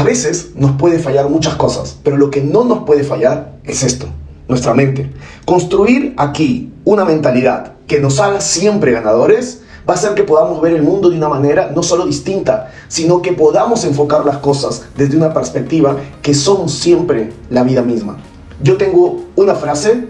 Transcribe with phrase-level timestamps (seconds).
[0.00, 3.82] A veces nos puede fallar muchas cosas, pero lo que no nos puede fallar es
[3.82, 4.06] esto,
[4.48, 5.10] nuestra mente.
[5.44, 10.72] Construir aquí una mentalidad que nos haga siempre ganadores va a hacer que podamos ver
[10.72, 15.18] el mundo de una manera no solo distinta, sino que podamos enfocar las cosas desde
[15.18, 18.16] una perspectiva que son siempre la vida misma.
[18.62, 20.08] Yo tengo una frase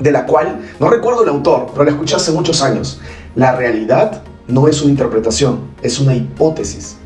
[0.00, 2.98] de la cual no recuerdo el autor, pero la escuché hace muchos años.
[3.36, 6.96] La realidad no es una interpretación, es una hipótesis.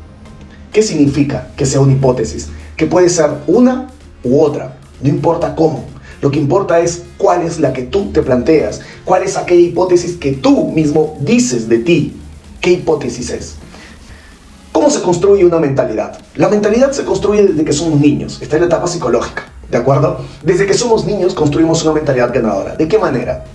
[0.77, 2.49] ¿Qué significa que sea una hipótesis?
[2.75, 3.87] Que puede ser una
[4.23, 5.85] u otra, no importa cómo.
[6.21, 10.17] Lo que importa es cuál es la que tú te planteas, cuál es aquella hipótesis
[10.17, 12.15] que tú mismo dices de ti.
[12.61, 13.55] ¿Qué hipótesis es?
[14.71, 16.19] ¿Cómo se construye una mentalidad?
[16.35, 20.19] La mentalidad se construye desde que somos niños, está en la etapa psicológica, ¿de acuerdo?
[20.43, 22.75] Desde que somos niños construimos una mentalidad ganadora.
[22.75, 23.45] ¿De qué manera?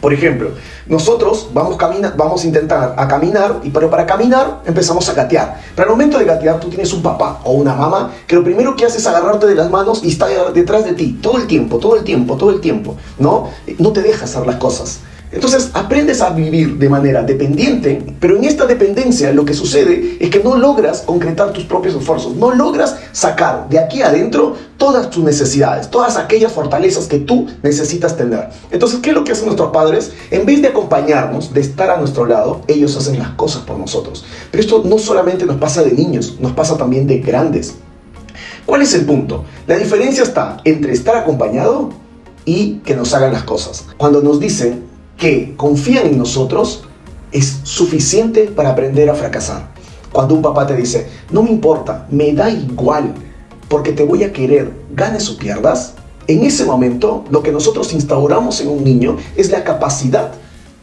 [0.00, 0.52] Por ejemplo,
[0.86, 5.60] nosotros vamos, camina, vamos a intentar a caminar, y pero para caminar empezamos a gatear.
[5.74, 8.74] Pero al momento de gatear tú tienes un papá o una mamá que lo primero
[8.76, 11.78] que hace es agarrarte de las manos y está detrás de ti todo el tiempo,
[11.78, 13.50] todo el tiempo, todo el tiempo, ¿no?
[13.78, 15.00] No te deja hacer las cosas.
[15.32, 20.28] Entonces aprendes a vivir de manera dependiente, pero en esta dependencia lo que sucede es
[20.28, 25.22] que no logras concretar tus propios esfuerzos, no logras sacar de aquí adentro todas tus
[25.22, 28.48] necesidades, todas aquellas fortalezas que tú necesitas tener.
[28.72, 30.12] Entonces, ¿qué es lo que hacen nuestros padres?
[30.32, 34.24] En vez de acompañarnos, de estar a nuestro lado, ellos hacen las cosas por nosotros.
[34.50, 37.76] Pero esto no solamente nos pasa de niños, nos pasa también de grandes.
[38.66, 39.44] ¿Cuál es el punto?
[39.68, 41.90] La diferencia está entre estar acompañado
[42.44, 43.86] y que nos hagan las cosas.
[43.96, 44.89] Cuando nos dicen,
[45.20, 46.82] que confían en nosotros
[47.30, 49.68] es suficiente para aprender a fracasar.
[50.10, 53.14] Cuando un papá te dice, no me importa, me da igual,
[53.68, 55.94] porque te voy a querer, ganes o pierdas,
[56.26, 60.32] en ese momento lo que nosotros instauramos en un niño es la capacidad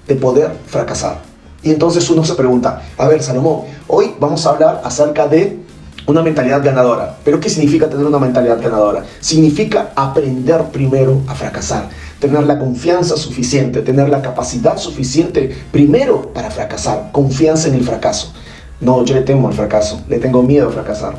[0.08, 1.19] de poder fracasar.
[1.63, 5.58] Y entonces uno se pregunta, a ver Salomón, hoy vamos a hablar acerca de
[6.05, 7.17] una mentalidad ganadora.
[7.25, 9.03] ¿Pero qué significa tener una mentalidad ganadora?
[9.19, 16.52] Significa aprender primero a fracasar tener la confianza suficiente, tener la capacidad suficiente primero para
[16.52, 18.33] fracasar, confianza en el fracaso.
[18.80, 21.15] No, yo le temo al fracaso, le tengo miedo a fracasar.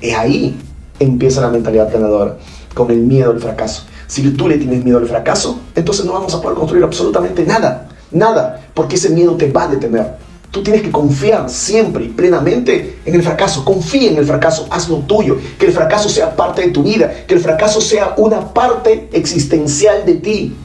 [0.00, 0.56] Y ahí
[0.98, 2.36] empieza la mentalidad ganadora,
[2.74, 3.84] con el miedo al fracaso.
[4.06, 7.88] Si tú le tienes miedo al fracaso, entonces no vamos a poder construir absolutamente nada,
[8.10, 10.23] nada, porque ese miedo te va a detener.
[10.54, 13.64] Tú tienes que confiar siempre y plenamente en el fracaso.
[13.64, 15.36] Confía en el fracaso, hazlo tuyo.
[15.58, 20.06] Que el fracaso sea parte de tu vida, que el fracaso sea una parte existencial
[20.06, 20.56] de ti.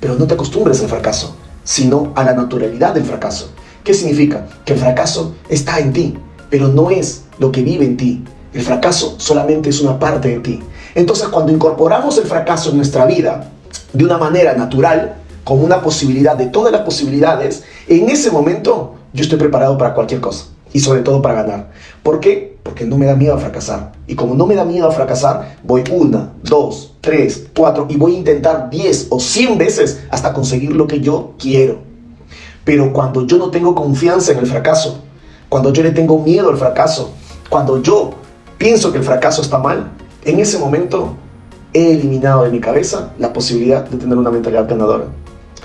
[0.00, 3.52] Pero no te acostumbres al fracaso, sino a la naturalidad del fracaso.
[3.84, 4.48] ¿Qué significa?
[4.64, 6.18] Que el fracaso está en ti,
[6.50, 8.24] pero no es lo que vive en ti.
[8.52, 10.60] El fracaso solamente es una parte de ti.
[10.96, 13.48] Entonces cuando incorporamos el fracaso en nuestra vida
[13.92, 19.22] de una manera natural, como una posibilidad de todas las posibilidades, en ese momento yo
[19.22, 21.70] estoy preparado para cualquier cosa y sobre todo para ganar.
[22.02, 22.58] ¿Por qué?
[22.64, 23.92] Porque no me da miedo a fracasar.
[24.08, 28.16] Y como no me da miedo a fracasar, voy una, dos, tres, cuatro y voy
[28.16, 31.78] a intentar diez o cien veces hasta conseguir lo que yo quiero.
[32.64, 35.00] Pero cuando yo no tengo confianza en el fracaso,
[35.48, 37.12] cuando yo le tengo miedo al fracaso,
[37.48, 38.14] cuando yo
[38.58, 39.92] pienso que el fracaso está mal,
[40.24, 41.14] en ese momento
[41.72, 45.04] he eliminado de mi cabeza la posibilidad de tener una mentalidad ganadora.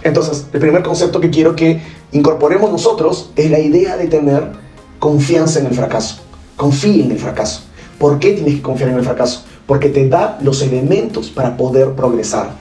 [0.04, 4.52] Entonces, el primer concepto que quiero que incorporemos nosotros es la idea de tener
[5.00, 6.22] confianza en el fracaso.
[6.56, 7.62] Confíe en el fracaso.
[7.98, 9.44] ¿Por qué tienes que confiar en el fracaso?
[9.66, 12.52] Porque te da los elementos para poder progresar.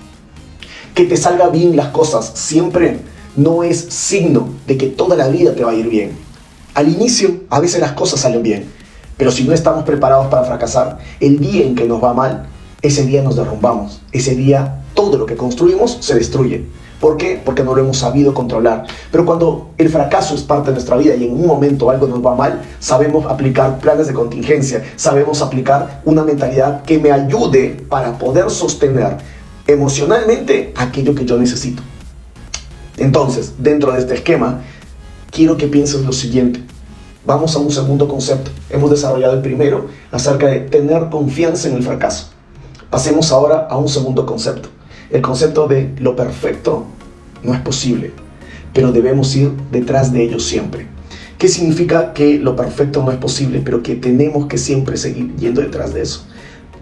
[0.94, 3.00] Que te salga bien las cosas siempre
[3.36, 6.12] no es signo de que toda la vida te va a ir bien.
[6.74, 8.70] Al inicio, a veces las cosas salen bien,
[9.16, 12.46] pero si no estamos preparados para fracasar, el día en que nos va mal,
[12.82, 14.00] ese día nos derrumbamos.
[14.12, 16.66] Ese día todo lo que construimos se destruye.
[17.00, 17.40] ¿Por qué?
[17.44, 18.84] Porque no lo hemos sabido controlar.
[19.12, 22.24] Pero cuando el fracaso es parte de nuestra vida y en un momento algo nos
[22.24, 28.18] va mal, sabemos aplicar planes de contingencia, sabemos aplicar una mentalidad que me ayude para
[28.18, 29.16] poder sostener
[29.66, 31.82] emocionalmente aquello que yo necesito.
[32.96, 34.62] Entonces, dentro de este esquema,
[35.30, 36.60] quiero que pienses lo siguiente.
[37.24, 38.50] Vamos a un segundo concepto.
[38.70, 42.30] Hemos desarrollado el primero acerca de tener confianza en el fracaso.
[42.90, 44.70] Pasemos ahora a un segundo concepto
[45.10, 46.84] el concepto de lo perfecto
[47.42, 48.12] no es posible,
[48.72, 50.86] pero debemos ir detrás de ello siempre.
[51.38, 55.60] ¿Qué significa que lo perfecto no es posible, pero que tenemos que siempre seguir yendo
[55.60, 56.26] detrás de eso?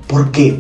[0.07, 0.57] ¿Por qué?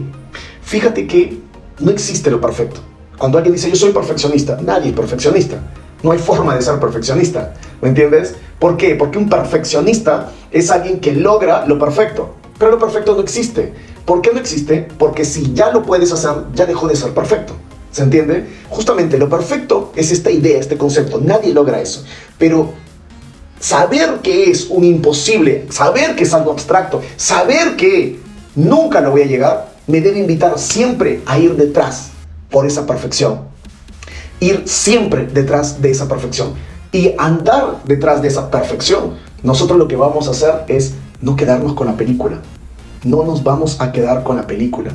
[0.63, 1.39] Fíjate que
[1.81, 2.81] no existe lo perfecto.
[3.17, 5.61] Cuando alguien dice yo soy perfeccionista, nadie es perfeccionista.
[6.03, 7.55] No hay forma de ser perfeccionista.
[7.81, 8.35] ¿Me entiendes?
[8.59, 8.95] ¿Por qué?
[8.95, 12.35] Porque un perfeccionista es alguien que logra lo perfecto.
[12.59, 13.73] Pero lo perfecto no existe.
[14.07, 14.89] ¿Por qué no existe?
[14.99, 17.55] Porque si ya lo puedes hacer, ya dejó de ser perfecto.
[17.91, 18.47] ¿Se entiende?
[18.71, 21.21] Justamente lo perfecto es esta idea, este concepto.
[21.21, 22.05] Nadie logra eso.
[22.39, 22.73] Pero
[23.59, 28.21] saber que es un imposible, saber que es algo abstracto, saber que
[28.55, 32.11] nunca lo voy a llegar, me debe invitar siempre a ir detrás
[32.51, 33.41] por esa perfección.
[34.39, 36.55] Ir siempre detrás de esa perfección.
[36.93, 41.75] Y andar detrás de esa perfección, nosotros lo que vamos a hacer es no quedarnos
[41.75, 42.41] con la película.
[43.05, 44.93] No nos vamos a quedar con la película.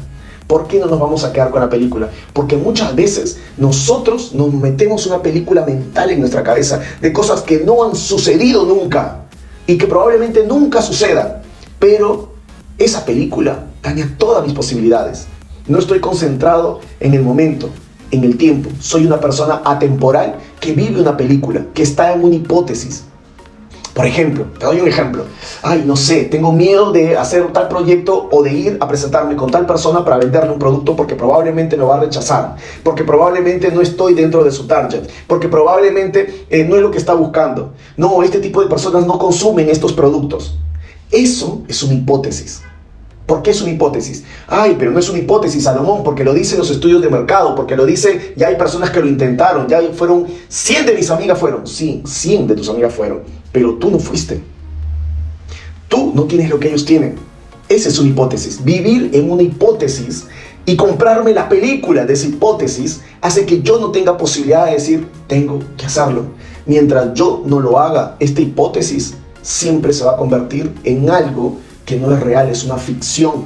[0.48, 2.10] ¿Por qué no nos vamos a quedar con la película?
[2.34, 7.60] Porque muchas veces nosotros nos metemos una película mental en nuestra cabeza de cosas que
[7.60, 9.22] no han sucedido nunca
[9.66, 11.42] y que probablemente nunca sucedan.
[11.80, 12.34] Pero
[12.78, 15.28] esa película daña todas mis posibilidades.
[15.68, 17.70] No estoy concentrado en el momento,
[18.12, 18.70] en el tiempo.
[18.80, 23.06] Soy una persona atemporal que vive una película, que está en una hipótesis.
[23.94, 25.26] Por ejemplo, te doy un ejemplo.
[25.62, 29.52] Ay, no sé, tengo miedo de hacer tal proyecto o de ir a presentarme con
[29.52, 33.82] tal persona para venderle un producto porque probablemente me va a rechazar, porque probablemente no
[33.82, 37.74] estoy dentro de su target, porque probablemente eh, no es lo que está buscando.
[37.98, 40.58] No, este tipo de personas no consumen estos productos.
[41.12, 42.62] Eso es una hipótesis.
[43.32, 44.26] ¿Por qué es una hipótesis?
[44.46, 47.78] Ay, pero no es una hipótesis, Salomón, porque lo dicen los estudios de mercado, porque
[47.78, 51.66] lo dice, ya hay personas que lo intentaron, ya fueron, 100 de mis amigas fueron,
[51.66, 53.22] sí, 100 de tus amigas fueron,
[53.54, 54.44] pero tú no fuiste.
[55.88, 57.16] Tú no tienes lo que ellos tienen.
[57.70, 58.66] Esa es una hipótesis.
[58.66, 60.26] Vivir en una hipótesis
[60.66, 65.08] y comprarme la película de esa hipótesis hace que yo no tenga posibilidad de decir,
[65.28, 66.26] tengo que hacerlo.
[66.66, 71.56] Mientras yo no lo haga, esta hipótesis siempre se va a convertir en algo
[71.98, 73.46] no es real, es una ficción.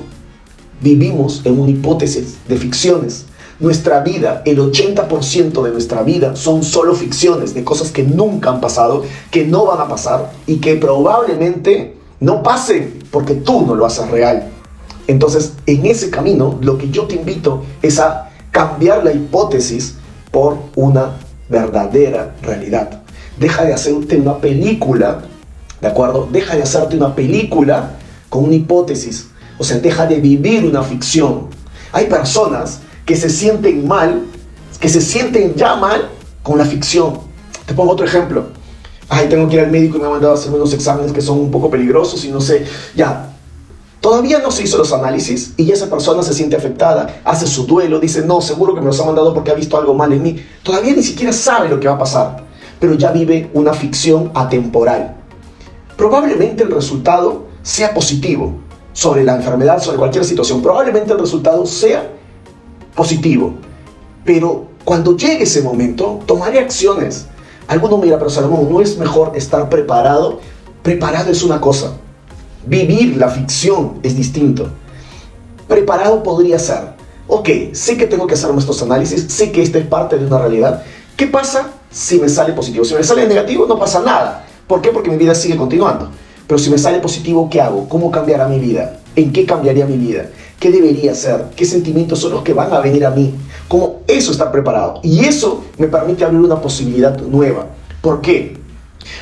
[0.81, 3.25] Vivimos en una hipótesis de ficciones.
[3.59, 8.59] Nuestra vida, el 80% de nuestra vida son solo ficciones de cosas que nunca han
[8.59, 13.85] pasado, que no van a pasar y que probablemente no pasen porque tú no lo
[13.85, 14.49] haces real.
[15.07, 19.95] Entonces, en ese camino, lo que yo te invito es a cambiar la hipótesis
[20.31, 21.17] por una
[21.47, 23.03] verdadera realidad.
[23.39, 25.21] Deja de hacerte una película,
[25.79, 26.27] ¿de acuerdo?
[26.31, 27.91] Deja de hacerte una película
[28.35, 29.29] con una hipótesis.
[29.57, 31.47] O sea, deja de vivir una ficción.
[31.93, 34.23] Hay personas que se sienten mal,
[34.81, 36.09] que se sienten ya mal
[36.43, 37.19] con la ficción.
[37.65, 38.47] Te pongo otro ejemplo.
[39.07, 41.21] Ay, tengo que ir al médico y me ha mandado a hacer unos exámenes que
[41.21, 42.65] son un poco peligrosos y no sé.
[42.93, 43.31] Ya,
[44.01, 47.99] Todavía no se hizo los análisis y esa persona se siente afectada, hace su duelo,
[47.99, 50.45] dice, no, seguro que me los ha mandado porque ha visto algo mal en mí.
[50.61, 52.43] Todavía ni siquiera sabe lo que va a pasar,
[52.79, 55.15] pero ya vive una ficción atemporal.
[55.97, 58.53] Probablemente el resultado sea positivo
[58.93, 60.61] sobre la enfermedad, sobre cualquier situación.
[60.61, 62.11] Probablemente el resultado sea
[62.95, 63.55] positivo.
[64.23, 67.25] Pero cuando llegue ese momento, tomaré acciones.
[67.67, 70.39] Alguno mira, pero Salomón, ¿no es mejor estar preparado?
[70.83, 71.93] Preparado es una cosa.
[72.67, 74.69] Vivir la ficción es distinto.
[75.67, 76.93] Preparado podría ser,
[77.27, 80.37] ok, sé que tengo que hacer estos análisis, sé que esta es parte de una
[80.37, 80.83] realidad.
[81.17, 82.85] ¿Qué pasa si me sale positivo?
[82.85, 84.45] Si me sale negativo, no pasa nada.
[84.67, 84.91] ¿Por qué?
[84.91, 86.11] Porque mi vida sigue continuando.
[86.47, 87.89] Pero si me sale positivo, ¿qué hago?
[87.89, 88.99] ¿Cómo cambiará mi vida?
[89.15, 90.29] ¿En qué cambiaría mi vida?
[90.59, 91.45] ¿Qué debería hacer?
[91.55, 93.33] ¿Qué sentimientos son los que van a venir a mí?
[93.67, 94.99] ¿Cómo eso está preparado?
[95.01, 97.67] Y eso me permite abrir una posibilidad nueva.
[98.01, 98.57] ¿Por qué?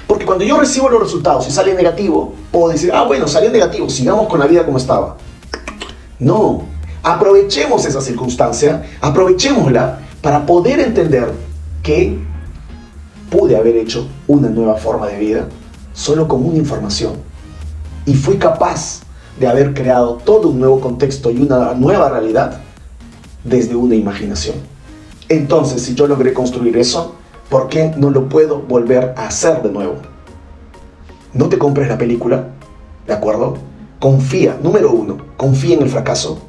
[0.06, 3.90] Porque cuando yo recibo los resultados y sale negativo, puedo decir, ah, bueno, salió negativo,
[3.90, 5.18] sigamos con la vida como estaba.
[6.19, 6.64] No,
[7.04, 11.31] aprovechemos esa circunstancia, aprovechémosla para poder entender
[11.81, 12.18] que
[13.30, 15.48] pude haber hecho una nueva forma de vida
[15.94, 17.13] solo con una información.
[18.06, 19.01] Y fui capaz
[19.40, 22.59] de haber creado todo un nuevo contexto y una nueva realidad
[23.44, 24.56] desde una imaginación.
[25.30, 27.16] Entonces, si yo logré construir eso,
[27.50, 29.95] ¿por qué no lo puedo volver a hacer de nuevo?
[31.33, 32.50] No te compres la película,
[33.07, 33.57] ¿de acuerdo?
[34.00, 36.40] Confía, número uno, confía en el fracaso,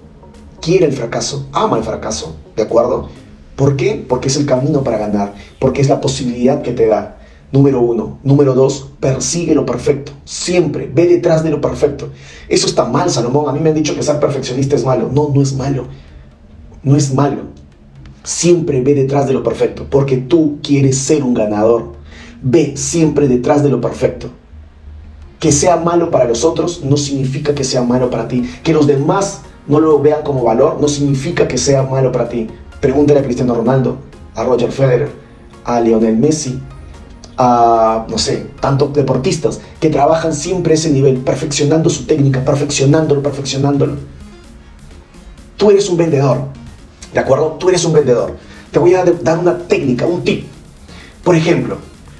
[0.60, 3.08] quiere el fracaso, ama el fracaso, ¿de acuerdo?
[3.56, 4.04] ¿Por qué?
[4.08, 7.13] Porque es el camino para ganar, porque es la posibilidad que te da.
[7.54, 8.18] Número uno.
[8.24, 10.10] Número dos, persigue lo perfecto.
[10.24, 12.08] Siempre, ve detrás de lo perfecto.
[12.48, 13.48] Eso está mal, Salomón.
[13.48, 15.08] A mí me han dicho que ser perfeccionista es malo.
[15.12, 15.86] No, no es malo.
[16.82, 17.42] No es malo.
[18.24, 21.92] Siempre ve detrás de lo perfecto, porque tú quieres ser un ganador.
[22.42, 24.30] Ve siempre detrás de lo perfecto.
[25.38, 28.50] Que sea malo para los otros no significa que sea malo para ti.
[28.64, 32.48] Que los demás no lo vean como valor no significa que sea malo para ti.
[32.80, 33.98] Pregúntale a Cristiano Ronaldo,
[34.34, 35.10] a Roger Federer,
[35.64, 36.60] a Lionel Messi,
[37.36, 43.96] a, no sé, tantos deportistas que trabajan siempre ese nivel, perfeccionando su técnica, perfeccionándolo, perfeccionándolo.
[45.56, 46.42] Tú eres un vendedor,
[47.12, 47.56] ¿de acuerdo?
[47.58, 48.36] Tú eres un vendedor.
[48.70, 50.46] Te voy a dar una técnica, un tip.
[51.22, 51.78] Por ejemplo,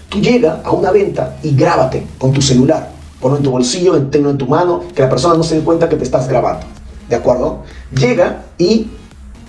[0.09, 2.90] tú llegas a una venta y grábate con tu celular.
[3.21, 5.88] Ponlo en tu bolsillo, tenlo en tu mano, que la persona no se dé cuenta
[5.88, 6.66] que te estás grabando.
[7.09, 7.62] ¿De acuerdo?
[7.94, 8.88] Llega y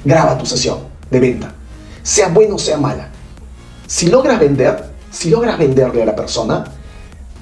[0.04, 0.80] graba tu sesión
[1.10, 1.54] de venta.
[2.04, 3.10] Sea buena o sea mala.
[3.88, 6.66] Si logras vender, si logras venderle a la persona,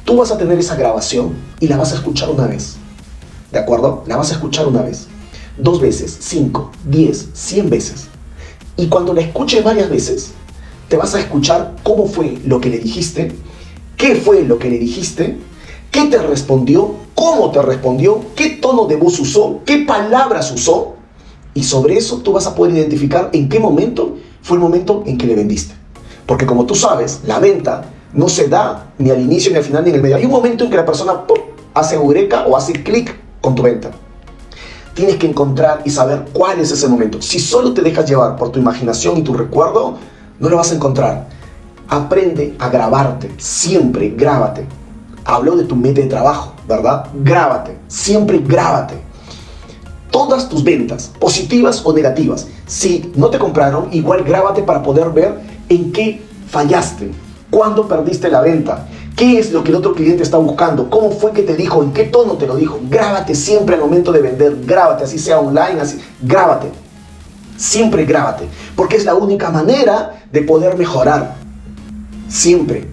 [0.06, 2.76] tú vas a tener esa grabación y la vas a escuchar una vez.
[3.52, 4.04] ¿De acuerdo?
[4.06, 5.08] La vas a escuchar una vez.
[5.58, 8.06] dos veces, cinco, diez, cien veces.
[8.78, 10.32] Y cuando la escuches varias veces,
[10.88, 13.32] te vas a escuchar cómo fue lo que le dijiste,
[13.98, 15.38] qué fue lo que le dijiste,
[15.90, 20.94] qué te respondió, cómo te respondió, qué tono de voz usó, qué palabras usó.
[21.56, 25.18] Y sobre eso tú vas a poder identificar en qué momento fue el momento en
[25.18, 25.83] que le vendiste.
[26.26, 29.84] Porque como tú sabes, la venta no se da ni al inicio, ni al final,
[29.84, 30.16] ni en el medio.
[30.16, 31.24] Hay un momento en que la persona
[31.74, 33.92] hace eureka o hace clic con tu venta.
[34.94, 37.22] Tienes que encontrar y saber cuál es ese momento.
[37.22, 39.98] Si solo te dejas llevar por tu imaginación y tu recuerdo,
[40.40, 41.28] no lo vas a encontrar.
[41.90, 44.66] Aprende a grabarte, siempre grábate.
[45.26, 47.08] Hablo de tu meta de trabajo, ¿verdad?
[47.24, 48.96] Grábate, siempre grábate.
[50.12, 55.40] Todas tus ventas, positivas o negativas, si no te compraron, igual grábate para poder ver
[55.76, 57.12] en qué fallaste,
[57.50, 61.32] cuándo perdiste la venta, qué es lo que el otro cliente está buscando, cómo fue
[61.32, 62.80] que te dijo, en qué tono te lo dijo.
[62.90, 66.70] Grábate siempre al momento de vender, grábate, así sea online, así, grábate.
[67.58, 71.36] Siempre grábate, porque es la única manera de poder mejorar.
[72.28, 72.88] Siempre.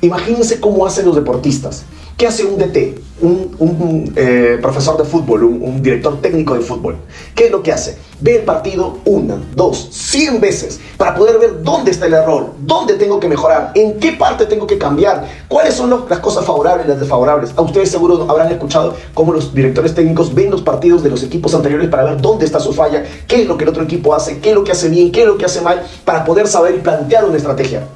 [0.00, 1.84] Imagínense cómo hacen los deportistas.
[2.16, 3.00] ¿Qué hace un DT?
[3.20, 6.96] Un, eh, profesor de fútbol, un, director técnico de fútbol.
[7.34, 7.96] ¿Qué es lo que hace?
[8.20, 12.94] Ve el partido una, dos, cien veces para poder ver dónde está el error, dónde
[12.94, 16.98] tengo que mejorar, en qué parte tengo que cambiar, cuáles son las cosas favorables las
[16.98, 17.52] desfavorables.
[17.56, 21.54] A ustedes seguro habrán escuchado cómo los directores técnicos ven los partidos de los equipos
[21.54, 24.38] anteriores para ver dónde está su falla, qué es lo que el otro equipo hace,
[24.38, 26.74] qué es lo que hace bien, qué es lo que hace mal, para poder saber
[26.74, 27.86] y plantear una estrategia.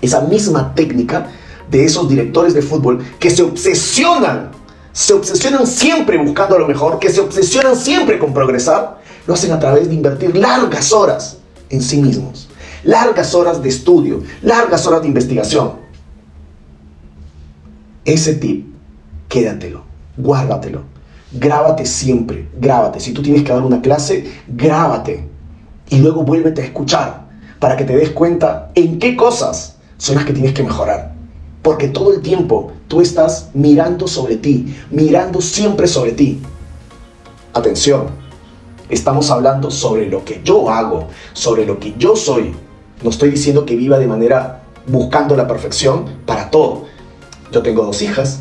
[0.00, 1.28] Esa misma técnica
[1.70, 4.50] de esos directores de fútbol que se obsesionan,
[4.92, 9.58] se obsesionan siempre buscando lo mejor, que se obsesionan siempre con progresar, lo hacen a
[9.58, 11.38] través de invertir largas horas
[11.70, 12.48] en sí mismos,
[12.84, 15.72] largas horas de estudio, largas horas de investigación.
[18.04, 18.66] Ese tip,
[19.28, 19.82] quédatelo,
[20.16, 20.82] guárdatelo,
[21.32, 23.00] grábate siempre, grábate.
[23.00, 25.28] Si tú tienes que dar una clase, grábate
[25.90, 30.24] y luego vuélvete a escuchar para que te des cuenta en qué cosas son las
[30.24, 31.17] que tienes que mejorar.
[31.68, 36.40] Porque todo el tiempo tú estás mirando sobre ti, mirando siempre sobre ti.
[37.52, 38.06] Atención,
[38.88, 42.54] estamos hablando sobre lo que yo hago, sobre lo que yo soy.
[43.02, 46.86] No estoy diciendo que viva de manera buscando la perfección para todo.
[47.52, 48.40] Yo tengo dos hijas,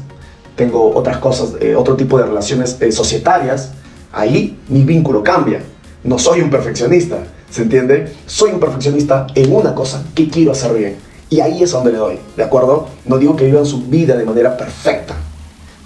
[0.55, 3.73] tengo otras cosas, eh, otro tipo de relaciones eh, societarias.
[4.13, 5.61] Ahí mi vínculo cambia.
[6.05, 8.09] No soy un perfeccionista, ¿se entiende?
[8.25, 11.97] Soy un perfeccionista en una cosa que quiero hacer bien y ahí es donde le
[11.97, 12.87] doy, ¿de acuerdo?
[13.05, 15.15] No digo que vivan su vida de manera perfecta.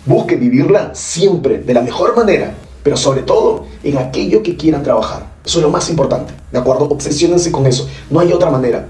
[0.05, 5.31] Busquen vivirla siempre de la mejor manera, pero sobre todo en aquello que quieran trabajar.
[5.43, 6.85] Eso es lo más importante, ¿de acuerdo?
[6.85, 7.87] Obsesionense con eso.
[8.09, 8.87] No hay otra manera.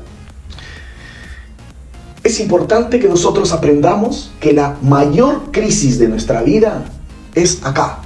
[2.24, 6.86] Es importante que nosotros aprendamos que la mayor crisis de nuestra vida
[7.34, 8.00] es acá.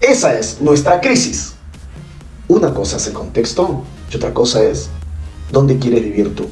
[0.00, 1.54] Esa es nuestra crisis.
[2.46, 4.88] Una cosa es el contexto y otra cosa es
[5.50, 6.46] dónde quieres vivir tú.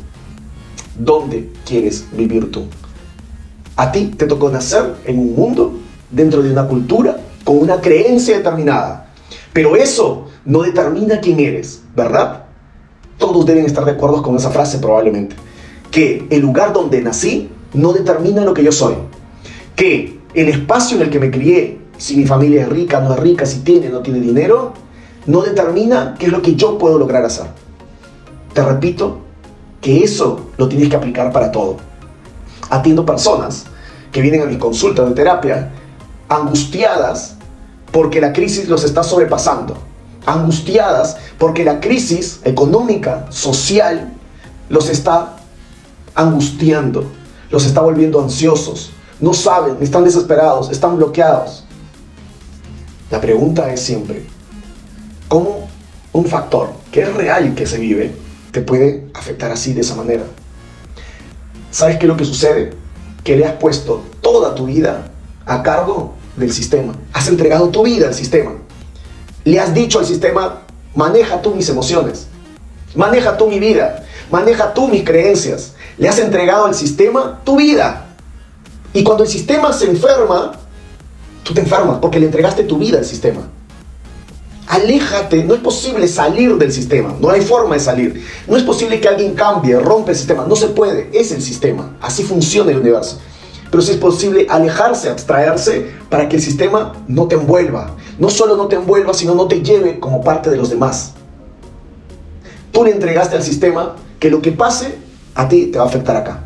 [0.98, 2.66] ¿Dónde quieres vivir tú?
[3.76, 5.78] A ti te tocó nacer en un mundo,
[6.10, 9.10] dentro de una cultura, con una creencia determinada.
[9.52, 12.44] Pero eso no determina quién eres, ¿verdad?
[13.18, 15.36] Todos deben estar de acuerdo con esa frase probablemente.
[15.90, 18.94] Que el lugar donde nací no determina lo que yo soy.
[19.74, 23.20] Que el espacio en el que me crié, si mi familia es rica, no es
[23.20, 24.74] rica, si tiene, no tiene dinero,
[25.26, 27.46] no determina qué es lo que yo puedo lograr hacer.
[28.52, 29.18] Te repito,
[29.82, 31.76] que eso lo tienes que aplicar para todo.
[32.70, 33.64] Atiendo personas
[34.10, 35.70] que vienen a mi consulta de terapia
[36.28, 37.34] angustiadas
[37.90, 39.76] porque la crisis los está sobrepasando,
[40.24, 44.12] angustiadas porque la crisis económica, social,
[44.70, 45.36] los está
[46.14, 47.04] angustiando,
[47.50, 51.64] los está volviendo ansiosos, no saben, están desesperados, están bloqueados.
[53.10, 54.24] La pregunta es siempre,
[55.28, 55.68] ¿cómo
[56.12, 58.21] un factor que es real que se vive
[58.52, 60.22] te puede afectar así, de esa manera.
[61.70, 62.74] ¿Sabes qué es lo que sucede?
[63.24, 65.10] Que le has puesto toda tu vida
[65.46, 66.94] a cargo del sistema.
[67.12, 68.52] Has entregado tu vida al sistema.
[69.44, 70.62] Le has dicho al sistema,
[70.94, 72.28] maneja tú mis emociones,
[72.94, 75.72] maneja tú mi vida, maneja tú mis creencias.
[75.96, 78.06] Le has entregado al sistema tu vida.
[78.92, 80.52] Y cuando el sistema se enferma,
[81.42, 83.48] tú te enfermas porque le entregaste tu vida al sistema.
[84.72, 88.24] Aléjate, no es posible salir del sistema, no hay forma de salir.
[88.48, 91.94] No es posible que alguien cambie, rompe el sistema, no se puede, es el sistema,
[92.00, 93.20] así funciona el universo.
[93.70, 97.94] Pero sí es posible alejarse, abstraerse para que el sistema no te envuelva.
[98.18, 101.12] No solo no te envuelva, sino no te lleve como parte de los demás.
[102.70, 104.94] Tú le entregaste al sistema que lo que pase
[105.34, 106.44] a ti te va a afectar acá.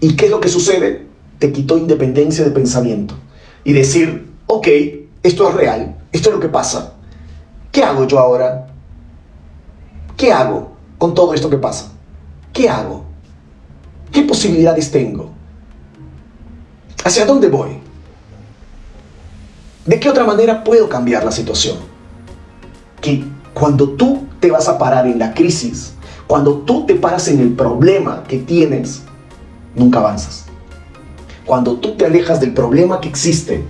[0.00, 1.06] ¿Y qué es lo que sucede?
[1.38, 3.14] Te quitó independencia de pensamiento.
[3.62, 4.66] Y decir, ok,
[5.22, 6.92] esto es real, esto es lo que pasa.
[7.72, 8.68] ¿Qué hago yo ahora?
[10.16, 11.90] ¿Qué hago con todo esto que pasa?
[12.52, 13.02] ¿Qué hago?
[14.12, 15.32] ¿Qué posibilidades tengo?
[17.04, 17.80] ¿Hacia dónde voy?
[19.84, 21.78] ¿De qué otra manera puedo cambiar la situación?
[23.00, 25.94] Que cuando tú te vas a parar en la crisis,
[26.28, 29.02] cuando tú te paras en el problema que tienes,
[29.74, 30.44] nunca avanzas.
[31.44, 33.64] Cuando tú te alejas del problema que existe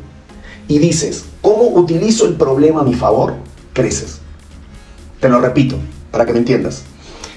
[0.68, 1.24] y dices,
[1.64, 3.34] ¿cómo utilizo el problema a mi favor?
[3.72, 4.18] Creces.
[5.20, 5.76] Te lo repito,
[6.10, 6.82] para que me entiendas.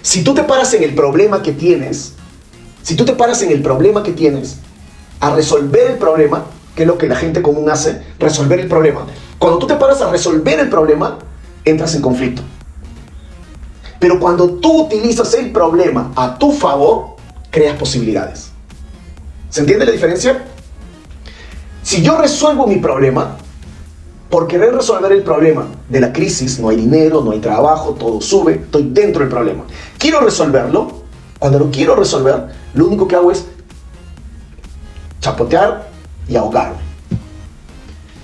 [0.01, 2.13] Si tú te paras en el problema que tienes,
[2.83, 4.57] si tú te paras en el problema que tienes,
[5.19, 9.05] a resolver el problema, que es lo que la gente común hace, resolver el problema.
[9.39, 11.19] Cuando tú te paras a resolver el problema,
[11.65, 12.41] entras en conflicto.
[13.99, 17.15] Pero cuando tú utilizas el problema a tu favor,
[17.49, 18.49] creas posibilidades.
[19.49, 20.45] ¿Se entiende la diferencia?
[21.81, 23.37] Si yo resuelvo mi problema,
[24.29, 28.19] por querer resolver el problema de la crisis, no hay dinero, no hay trabajo, todo
[28.19, 29.63] sube, estoy dentro del problema.
[29.97, 30.91] Quiero resolverlo,
[31.39, 33.45] cuando lo quiero resolver, lo único que hago es
[35.21, 35.89] chapotear
[36.27, 36.87] y ahogarme.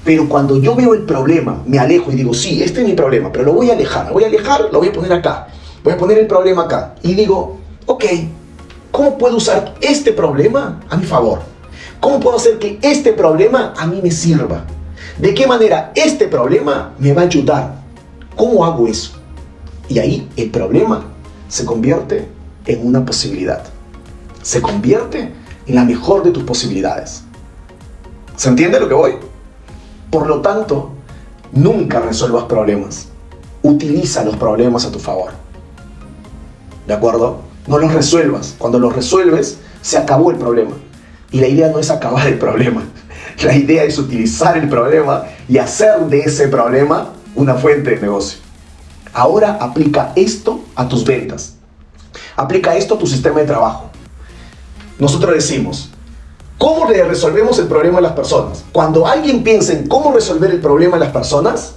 [0.03, 3.31] Pero cuando yo veo el problema, me alejo y digo, sí, este es mi problema,
[3.31, 5.47] pero lo voy a alejar, lo voy a alejar, lo voy a poner acá.
[5.83, 6.95] Voy a poner el problema acá.
[7.01, 8.05] Y digo, ok,
[8.91, 11.39] ¿cómo puedo usar este problema a mi favor?
[12.01, 14.65] ¿Cómo puedo hacer que este problema a mí me sirva?
[15.17, 17.75] ¿De qué manera este problema me va a ayudar?
[18.35, 19.13] ¿Cómo hago eso?
[19.87, 21.05] Y ahí el problema
[21.47, 22.27] se convierte
[22.65, 23.63] en una posibilidad.
[24.41, 25.31] Se convierte
[25.67, 27.23] en la mejor de tus posibilidades.
[28.35, 29.13] ¿Se entiende lo que voy?
[30.09, 30.91] Por lo tanto,
[31.51, 33.09] nunca resuelvas problemas.
[33.61, 35.31] Utiliza los problemas a tu favor.
[36.87, 37.41] ¿De acuerdo?
[37.67, 38.55] No los resuelvas.
[38.57, 40.75] Cuando los resuelves, se acabó el problema.
[41.31, 42.83] Y la idea no es acabar el problema.
[43.41, 48.39] La idea es utilizar el problema y hacer de ese problema una fuente de negocio.
[49.13, 51.55] Ahora aplica esto a tus ventas.
[52.35, 53.89] Aplica esto a tu sistema de trabajo.
[54.99, 55.89] Nosotros decimos,
[56.57, 58.63] ¿cómo le resolvemos el problema a las personas?
[58.71, 61.73] Cuando alguien piensa en cómo resolver el problema a las personas,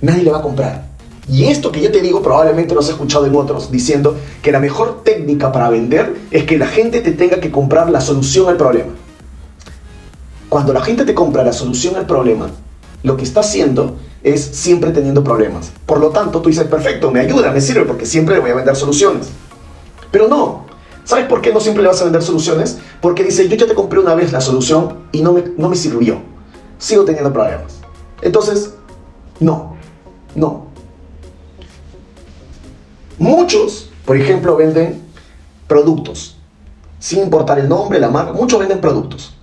[0.00, 0.92] nadie le va a comprar.
[1.28, 4.58] Y esto que yo te digo probablemente lo has escuchado en otros, diciendo que la
[4.58, 8.56] mejor técnica para vender es que la gente te tenga que comprar la solución al
[8.56, 8.90] problema.
[10.52, 12.50] Cuando la gente te compra la solución al problema,
[13.02, 15.72] lo que está haciendo es siempre teniendo problemas.
[15.86, 18.56] Por lo tanto, tú dices, perfecto, me ayuda, me sirve, porque siempre le voy a
[18.56, 19.28] vender soluciones.
[20.10, 20.66] Pero no.
[21.04, 22.76] ¿Sabes por qué no siempre le vas a vender soluciones?
[23.00, 25.74] Porque dice, yo ya te compré una vez la solución y no me, no me
[25.74, 26.20] sirvió.
[26.76, 27.80] Sigo teniendo problemas.
[28.20, 28.74] Entonces,
[29.40, 29.74] no,
[30.34, 30.66] no.
[33.16, 35.00] Muchos, por ejemplo, venden
[35.66, 36.36] productos.
[36.98, 39.34] Sin importar el nombre, la marca, muchos venden productos.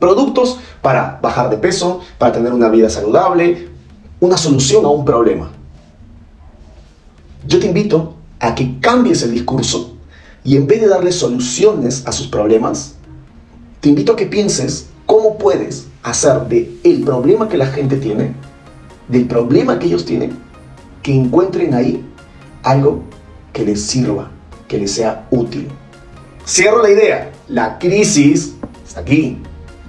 [0.00, 3.68] Productos para bajar de peso, para tener una vida saludable,
[4.18, 5.50] una solución a un problema.
[7.46, 9.94] Yo te invito a que cambies el discurso
[10.42, 12.94] y en vez de darle soluciones a sus problemas,
[13.80, 18.34] te invito a que pienses cómo puedes hacer de el problema que la gente tiene,
[19.08, 20.32] del problema que ellos tienen,
[21.02, 22.02] que encuentren ahí
[22.62, 23.02] algo
[23.52, 24.30] que les sirva,
[24.66, 25.68] que les sea útil.
[26.46, 27.32] Cierro la idea.
[27.48, 28.54] La crisis
[28.86, 29.42] está aquí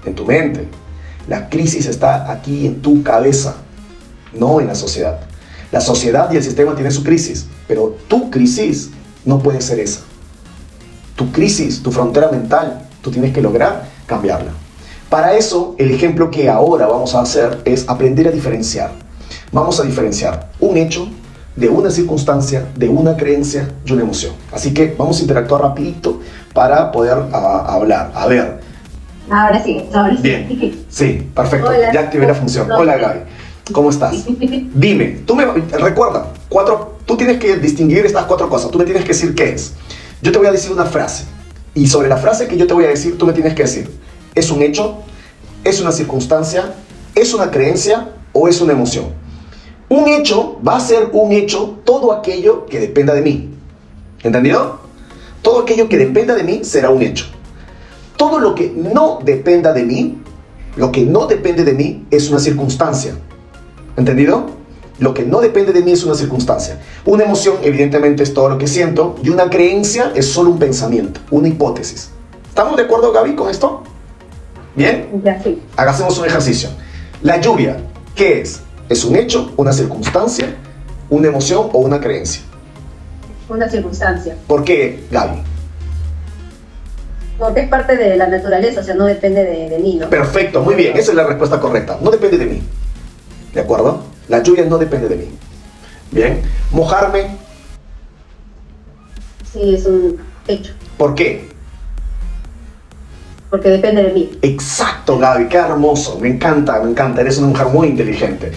[0.05, 0.67] en tu mente.
[1.27, 3.55] La crisis está aquí en tu cabeza,
[4.33, 5.19] no en la sociedad.
[5.71, 8.89] La sociedad y el sistema tienen su crisis, pero tu crisis
[9.25, 10.01] no puede ser esa.
[11.15, 14.51] Tu crisis, tu frontera mental, tú tienes que lograr cambiarla.
[15.09, 18.91] Para eso, el ejemplo que ahora vamos a hacer es aprender a diferenciar.
[19.51, 21.09] Vamos a diferenciar un hecho
[21.55, 24.33] de una circunstancia, de una creencia y una emoción.
[24.51, 26.21] Así que vamos a interactuar rapidito
[26.53, 28.11] para poder ah, hablar.
[28.15, 28.61] A ver,
[29.29, 30.21] Ahora sí, ahora sí.
[30.21, 30.85] Bien.
[30.89, 31.71] Sí, perfecto.
[31.93, 32.71] Ya activé la función.
[32.71, 33.19] Hola Gaby.
[33.71, 34.25] ¿Cómo estás?
[34.73, 38.71] Dime, tú me recuerda, cuatro, tú tienes que distinguir estas cuatro cosas.
[38.71, 39.73] Tú me tienes que decir qué es.
[40.21, 41.25] Yo te voy a decir una frase.
[41.73, 43.89] Y sobre la frase que yo te voy a decir, tú me tienes que decir,
[44.35, 44.97] ¿es un hecho?
[45.63, 46.73] ¿Es una circunstancia?
[47.15, 48.09] ¿Es una creencia?
[48.33, 49.05] ¿O es una emoción?
[49.87, 53.49] Un hecho va a ser un hecho todo aquello que dependa de mí.
[54.23, 54.79] ¿Entendido?
[55.41, 57.25] Todo aquello que dependa de mí será un hecho
[58.21, 60.21] todo lo que no dependa de mí,
[60.75, 63.15] lo que no depende de mí es una circunstancia.
[63.97, 64.45] ¿Entendido?
[64.99, 66.79] Lo que no depende de mí es una circunstancia.
[67.03, 69.15] Una emoción, evidentemente, es todo lo que siento.
[69.23, 72.11] Y una creencia es solo un pensamiento, una hipótesis.
[72.47, 73.81] ¿Estamos de acuerdo, Gaby, con esto?
[74.75, 75.09] ¿Bien?
[75.23, 75.59] Ya, sí.
[75.75, 76.69] Hagamos un ejercicio.
[77.23, 77.77] La lluvia,
[78.13, 78.61] ¿qué es?
[78.87, 80.55] ¿Es un hecho, una circunstancia,
[81.09, 82.43] una emoción o una creencia?
[83.49, 84.37] Una circunstancia.
[84.45, 85.41] ¿Por qué, Gaby?
[87.41, 90.07] Porque es parte de la naturaleza, o sea, no depende de, mí, ¿no?
[90.11, 91.97] Perfecto, muy bien, esa es la respuesta correcta.
[91.99, 92.61] No depende de mí.
[93.51, 94.03] ¿De acuerdo?
[94.27, 95.25] La lluvia no depende de mí.
[96.11, 96.43] Bien.
[96.69, 97.35] Mojarme.
[99.51, 100.73] Sí, es un hecho.
[100.99, 101.49] ¿Por qué?
[103.49, 104.37] Porque depende de mí.
[104.43, 106.19] Exacto, Gaby, qué hermoso.
[106.19, 107.21] Me encanta, me encanta.
[107.21, 108.51] Eres una mujer muy inteligente.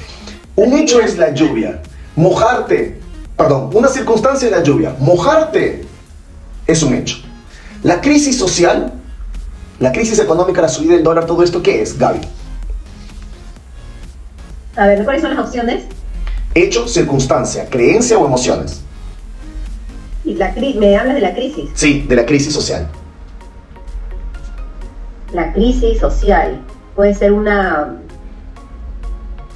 [0.57, 1.81] Un hecho es la lluvia.
[2.16, 3.01] Mojarte,
[3.35, 4.94] perdón, una circunstancia es la lluvia.
[4.99, 5.87] Mojarte
[6.66, 7.25] es un hecho.
[7.85, 8.92] La crisis social,
[9.79, 12.20] la crisis económica, la subida del dólar, todo esto, ¿qué es, Gaby?
[14.77, 15.85] A ver, ¿cuáles son las opciones?
[16.55, 18.81] Hecho, circunstancia, creencia o emociones.
[20.25, 21.70] Y la me hablas de la crisis.
[21.75, 22.88] Sí, de la crisis social.
[25.35, 26.62] La crisis social
[26.97, 27.97] puede ser una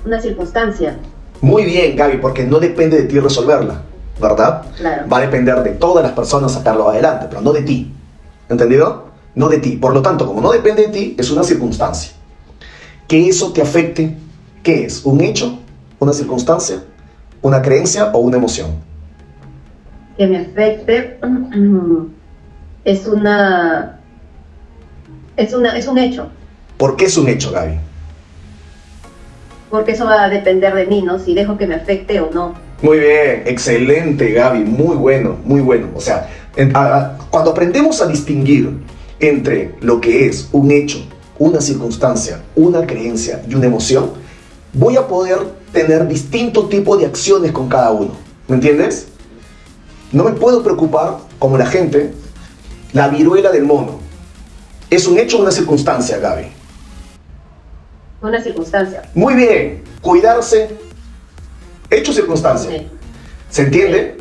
[0.04, 0.98] una circunstancia,
[1.40, 3.82] Muy bien, Gaby, porque no depende de ti resolverla,
[4.20, 4.64] ¿verdad?
[4.76, 5.08] claro.
[5.08, 7.94] Va a depender de todas las personas sacarlo adelante, pero no de ti.
[8.48, 9.08] ¿Entendido?
[9.34, 9.76] No de ti.
[9.76, 12.12] Por lo tanto, como no depende de ti, es una circunstancia.
[13.06, 14.16] Que eso te afecte,
[14.62, 15.04] ¿qué es?
[15.04, 15.58] ¿Un hecho?
[15.98, 16.82] ¿Una circunstancia?
[17.42, 18.70] ¿Una creencia o una emoción?
[20.16, 21.18] Que me afecte
[22.84, 24.00] es una
[25.36, 26.28] es una es un hecho,
[26.76, 27.78] ¿Por qué es un hecho, Gaby?
[29.70, 31.18] porque eso va a depender de mí, ¿no?
[31.18, 32.54] Si dejo que me afecte o no.
[32.80, 35.88] Muy bien, excelente Gaby, muy bueno, muy bueno.
[35.94, 36.28] O sea,
[37.30, 38.78] cuando aprendemos a distinguir
[39.20, 40.98] entre lo que es un hecho,
[41.38, 44.10] una circunstancia, una creencia y una emoción,
[44.72, 45.38] voy a poder
[45.72, 48.12] tener distinto tipo de acciones con cada uno.
[48.48, 49.08] ¿Me entiendes?
[50.12, 52.12] No me puedo preocupar, como la gente,
[52.92, 53.98] la viruela del mono.
[54.90, 56.46] ¿Es un hecho o una circunstancia, Gaby?
[58.22, 59.02] Una circunstancia.
[59.14, 60.70] Muy bien, cuidarse,
[61.90, 62.70] hecho o circunstancia.
[62.70, 62.86] Sí.
[63.50, 64.16] ¿Se entiende?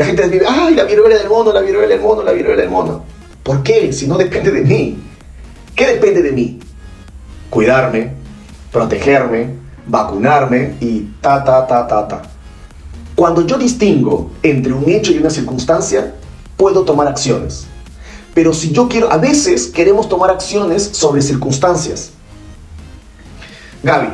[0.00, 2.70] La gente vive, ay, la viruela del mono, la viruela del mono, la viruela del
[2.70, 3.04] mono.
[3.42, 3.92] ¿Por qué?
[3.92, 4.98] Si no depende de mí.
[5.76, 6.58] ¿Qué depende de mí?
[7.50, 8.14] Cuidarme,
[8.72, 12.22] protegerme, vacunarme y ta, ta, ta, ta, ta.
[13.14, 16.14] Cuando yo distingo entre un hecho y una circunstancia,
[16.56, 17.66] puedo tomar acciones.
[18.32, 22.12] Pero si yo quiero, a veces queremos tomar acciones sobre circunstancias.
[23.82, 24.08] Gaby,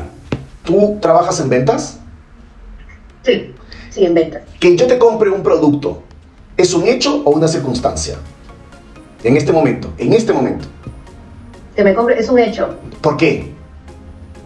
[0.65, 2.01] ¿tú trabajas en ventas?
[3.23, 3.55] Sí,
[3.97, 4.43] sí, en ventas.
[4.61, 6.03] que yo te compre un producto,
[6.57, 8.17] ¿es un hecho o una circunstancia?
[9.25, 10.67] En este momento, en este momento.
[11.75, 12.75] Que me compre es un hecho.
[13.01, 13.53] ¿Por qué?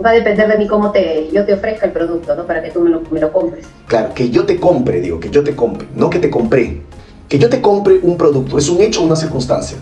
[0.03, 2.47] Va a depender de mí cómo te, yo te ofrezca el producto, ¿no?
[2.47, 3.67] Para que tú me lo, me lo compres.
[3.87, 6.81] Claro, que yo te compre, digo, que yo te compre, no que te compré.
[7.29, 9.79] Que yo te compre un producto, ¿es un hecho o una circunstancia?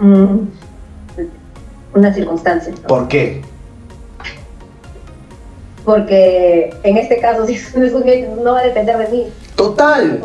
[0.00, 0.38] Mm,
[1.94, 2.72] Una circunstancia.
[2.72, 2.86] ¿no?
[2.88, 3.42] ¿Por qué?
[5.84, 9.26] Porque en este caso, si es un no va a depender de mí.
[9.56, 10.20] Total,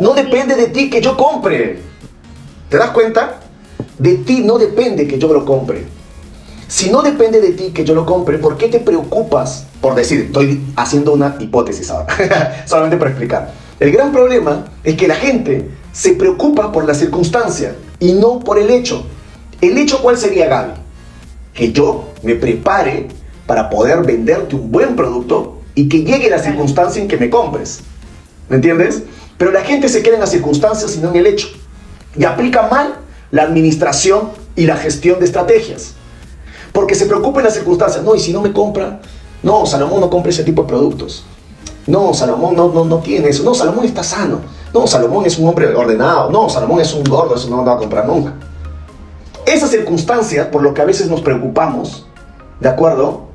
[0.00, 1.78] no depende de ti que yo compre.
[2.68, 3.40] ¿Te das cuenta?
[3.98, 5.84] De ti no depende que yo lo compre.
[6.68, 9.66] Si no depende de ti que yo lo compre, ¿por qué te preocupas?
[9.80, 13.52] Por decir, estoy haciendo una hipótesis ahora, solamente para explicar.
[13.80, 18.58] El gran problema es que la gente se preocupa por la circunstancia y no por
[18.58, 19.04] el hecho.
[19.60, 20.72] ¿El hecho cuál sería, Gaby?
[21.52, 23.08] Que yo me prepare
[23.50, 27.80] para poder venderte un buen producto y que llegue la circunstancia en que me compres.
[28.48, 29.02] ¿Me entiendes?
[29.38, 31.48] Pero la gente se queda en las circunstancias y no en el hecho.
[32.16, 33.00] Y aplica mal
[33.32, 35.94] la administración y la gestión de estrategias.
[36.70, 38.04] Porque se preocupa en las circunstancias.
[38.04, 39.00] No, y si no me compra,
[39.42, 41.24] no, Salomón no compra ese tipo de productos.
[41.88, 43.42] No, Salomón no, no, no tiene eso.
[43.42, 44.42] No, Salomón está sano.
[44.72, 46.30] No, Salomón es un hombre ordenado.
[46.30, 48.32] No, Salomón es un gordo, eso no lo va a comprar nunca.
[49.44, 52.06] Esas circunstancias por lo que a veces nos preocupamos,
[52.60, 53.29] ¿de acuerdo?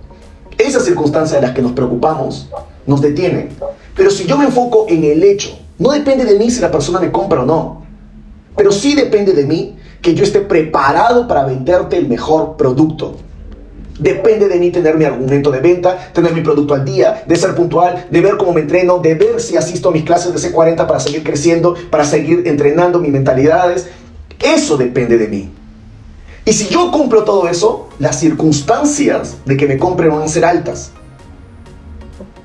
[0.58, 2.50] Esas circunstancias de las que nos preocupamos
[2.86, 3.50] nos detienen.
[3.96, 7.00] Pero si yo me enfoco en el hecho, no depende de mí si la persona
[7.00, 7.84] me compra o no.
[8.56, 13.18] Pero sí depende de mí que yo esté preparado para venderte el mejor producto.
[14.00, 17.56] Depende de mí tener mi argumento de venta, tener mi producto al día, de ser
[17.56, 20.86] puntual, de ver cómo me entreno, de ver si asisto a mis clases de C40
[20.86, 23.88] para seguir creciendo, para seguir entrenando mis mentalidades.
[24.39, 25.50] Eso depende de mí.
[26.45, 30.45] Y si yo cumplo todo eso, las circunstancias de que me compren van a ser
[30.45, 30.91] altas.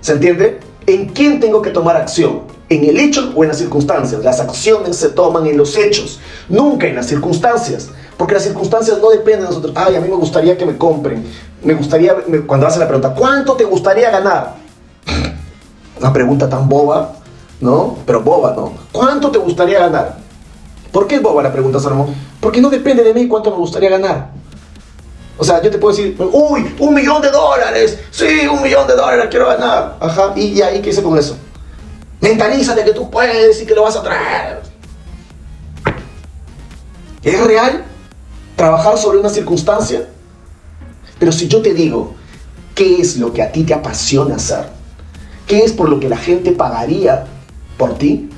[0.01, 0.61] ¿Se entiende?
[0.87, 2.41] ¿En quién tengo que tomar acción?
[2.71, 4.25] ¿En el hecho o en las circunstancias?
[4.25, 7.91] Las acciones se toman en los hechos, nunca en las circunstancias.
[8.17, 9.73] Porque las circunstancias no dependen de nosotros.
[9.77, 11.27] Ay, a mí me gustaría que me compren.
[11.63, 12.15] Me gustaría,
[12.47, 14.55] cuando hace la pregunta, ¿cuánto te gustaría ganar?
[15.99, 17.17] Una pregunta tan boba,
[17.61, 17.99] ¿no?
[18.07, 18.73] Pero boba, ¿no?
[18.93, 20.20] ¿Cuánto te gustaría ganar?
[20.93, 22.15] ¿Por qué es boba la pregunta, Salomón?
[22.41, 24.31] Porque no depende de mí cuánto me gustaría ganar.
[25.39, 27.99] O sea, yo te puedo decir, uy, un millón de dólares.
[28.11, 29.97] Sí, un millón de dólares quiero ganar.
[30.01, 31.37] Ajá, y, ahí, ¿qué hice con eso?
[32.21, 34.61] Mentalízate que tú puedes y que lo vas a traer.
[37.23, 37.85] ¿Es real
[38.57, 40.09] trabajar sobre una circunstancia?
[41.19, 42.15] Pero si yo te digo,
[42.75, 44.69] ¿qué es lo que a ti te apasiona hacer?
[45.47, 47.27] ¿Qué es por lo que la gente pagaría
[47.77, 48.30] por ti?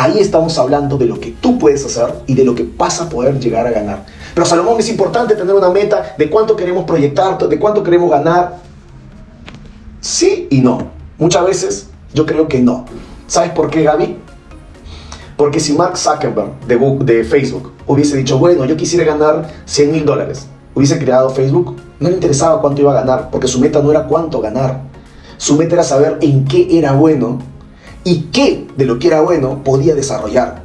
[0.00, 3.08] Ahí estamos hablando de lo que tú puedes hacer y de lo que vas a
[3.08, 4.06] poder llegar a ganar.
[4.32, 8.58] Pero Salomón es importante tener una meta de cuánto queremos proyectar, de cuánto queremos ganar.
[10.00, 10.92] Sí y no.
[11.18, 12.84] Muchas veces yo creo que no.
[13.26, 14.18] ¿Sabes por qué, Gaby?
[15.36, 20.04] Porque si Mark Zuckerberg de, de Facebook hubiese dicho, bueno, yo quisiera ganar 100 mil
[20.04, 23.90] dólares, hubiese creado Facebook, no le interesaba cuánto iba a ganar, porque su meta no
[23.90, 24.80] era cuánto ganar.
[25.38, 27.40] Su meta era saber en qué era bueno
[28.08, 30.62] y qué de lo que era bueno podía desarrollar.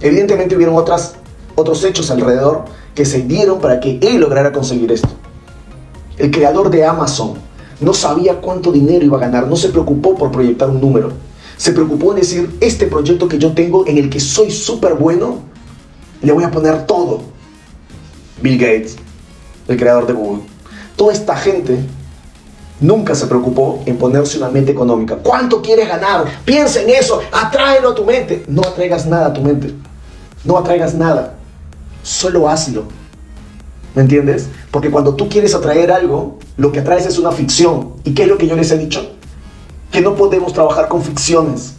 [0.00, 1.16] Evidentemente hubieron otras,
[1.56, 5.08] otros hechos alrededor que se dieron para que él lograra conseguir esto.
[6.18, 7.34] El creador de Amazon
[7.80, 11.10] no sabía cuánto dinero iba a ganar, no se preocupó por proyectar un número.
[11.56, 15.40] Se preocupó en decir, este proyecto que yo tengo en el que soy súper bueno,
[16.22, 17.22] le voy a poner todo.
[18.40, 18.94] Bill Gates,
[19.66, 20.42] el creador de Google.
[20.94, 21.80] Toda esta gente
[22.80, 25.16] nunca se preocupó en ponerse una mente económica.
[25.16, 26.24] ¿Cuánto quieres ganar?
[26.44, 28.44] Piensa en eso, atráelo a tu mente.
[28.48, 29.74] No atraigas nada a tu mente.
[30.44, 31.34] No atraigas nada.
[32.02, 32.84] Solo hazlo.
[33.94, 34.48] ¿Me entiendes?
[34.70, 37.94] Porque cuando tú quieres atraer algo, lo que atraes es una ficción.
[38.04, 39.14] ¿Y qué es lo que yo les he dicho?
[39.90, 41.74] Que no podemos trabajar con ficciones.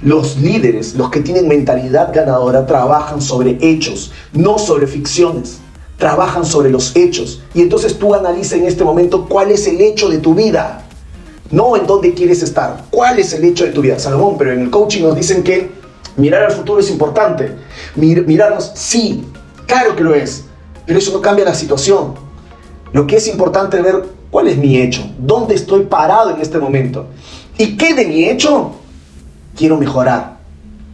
[0.00, 5.60] Los líderes, los que tienen mentalidad ganadora, trabajan sobre hechos, no sobre ficciones
[6.00, 7.42] trabajan sobre los hechos.
[7.54, 10.82] Y entonces tú analiza en este momento cuál es el hecho de tu vida.
[11.50, 12.86] No en dónde quieres estar.
[12.90, 13.98] ¿Cuál es el hecho de tu vida?
[13.98, 15.70] Salomón, pero en el coaching nos dicen que
[16.16, 17.52] mirar al futuro es importante.
[17.94, 19.24] mirarnos, sí,
[19.66, 20.44] claro que lo es.
[20.86, 22.14] Pero eso no cambia la situación.
[22.92, 25.04] Lo que es importante es ver cuál es mi hecho.
[25.18, 27.06] ¿Dónde estoy parado en este momento?
[27.58, 28.72] ¿Y qué de mi hecho
[29.54, 30.38] quiero mejorar?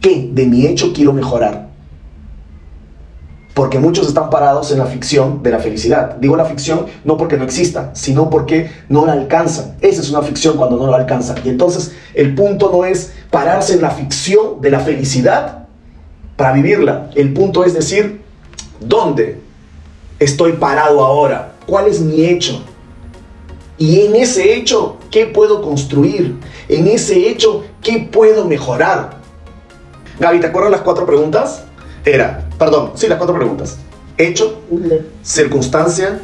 [0.01, 1.66] ¿Qué de mi hecho quiero mejorar?
[3.57, 6.17] Porque muchos están parados en la ficción de la felicidad.
[6.17, 9.77] Digo la ficción no porque no exista, sino porque no la alcanzan.
[9.81, 11.37] Esa es una ficción cuando no la alcanzan.
[11.43, 15.65] Y entonces el punto no es pararse en la ficción de la felicidad
[16.35, 17.09] para vivirla.
[17.15, 18.21] El punto es decir,
[18.79, 19.41] ¿dónde
[20.19, 21.53] estoy parado ahora?
[21.65, 22.61] ¿Cuál es mi hecho?
[23.79, 26.35] Y en ese hecho, ¿qué puedo construir?
[26.69, 29.17] En ese hecho, ¿qué puedo mejorar?
[30.19, 31.63] Gaby, ¿te acuerdas las cuatro preguntas?
[32.07, 33.77] Era, perdón, sí, las cuatro preguntas.
[34.17, 34.61] Hecho,
[35.23, 36.21] circunstancia,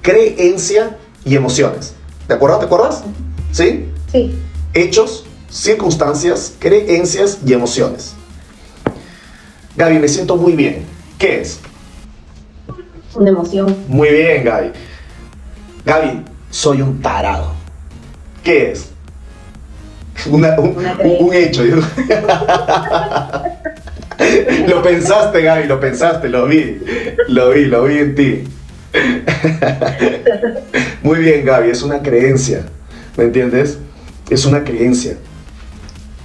[0.00, 1.94] creencia y emociones.
[2.26, 2.58] ¿De acuerdo?
[2.58, 3.04] ¿Te acuerdas?
[3.52, 3.90] ¿Sí?
[4.10, 4.34] Sí.
[4.72, 8.14] Hechos, circunstancias, creencias y emociones.
[9.76, 10.86] Gaby, me siento muy bien.
[11.18, 11.60] ¿Qué es?
[13.14, 13.76] Una emoción.
[13.88, 14.72] Muy bien, Gaby.
[15.84, 17.52] Gaby, soy un tarado.
[18.42, 18.88] ¿Qué es?
[20.30, 21.62] un, un, hecho.
[24.66, 26.80] lo pensaste, Gaby, lo pensaste, lo vi.
[27.28, 28.44] Lo vi, lo vi en ti.
[31.02, 32.66] Muy bien, Gaby, es una creencia.
[33.16, 33.78] ¿Me entiendes?
[34.28, 35.16] Es una creencia.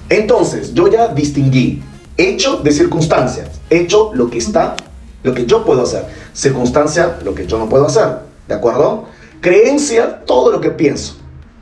[0.09, 1.81] Entonces, yo ya distinguí
[2.17, 3.45] hecho de circunstancia.
[3.69, 4.75] Hecho lo que está,
[5.23, 6.05] lo que yo puedo hacer.
[6.33, 8.19] Circunstancia, lo que yo no puedo hacer.
[8.47, 9.05] ¿De acuerdo?
[9.41, 11.17] Creencia, todo lo que pienso.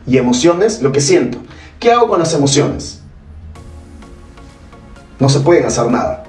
[0.06, 1.38] Y emociones, lo que siento.
[1.80, 3.04] ¿Qué hago con las emociones?
[5.24, 6.23] no se pueden hacer nada.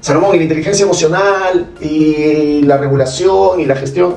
[0.00, 4.16] Salomón, y la inteligencia emocional y la regulación y la gestión.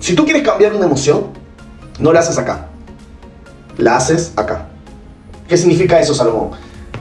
[0.00, 1.26] Si tú quieres cambiar una emoción,
[1.98, 2.68] no la haces acá.
[3.76, 4.68] La haces acá.
[5.48, 6.50] ¿Qué significa eso, Salomón?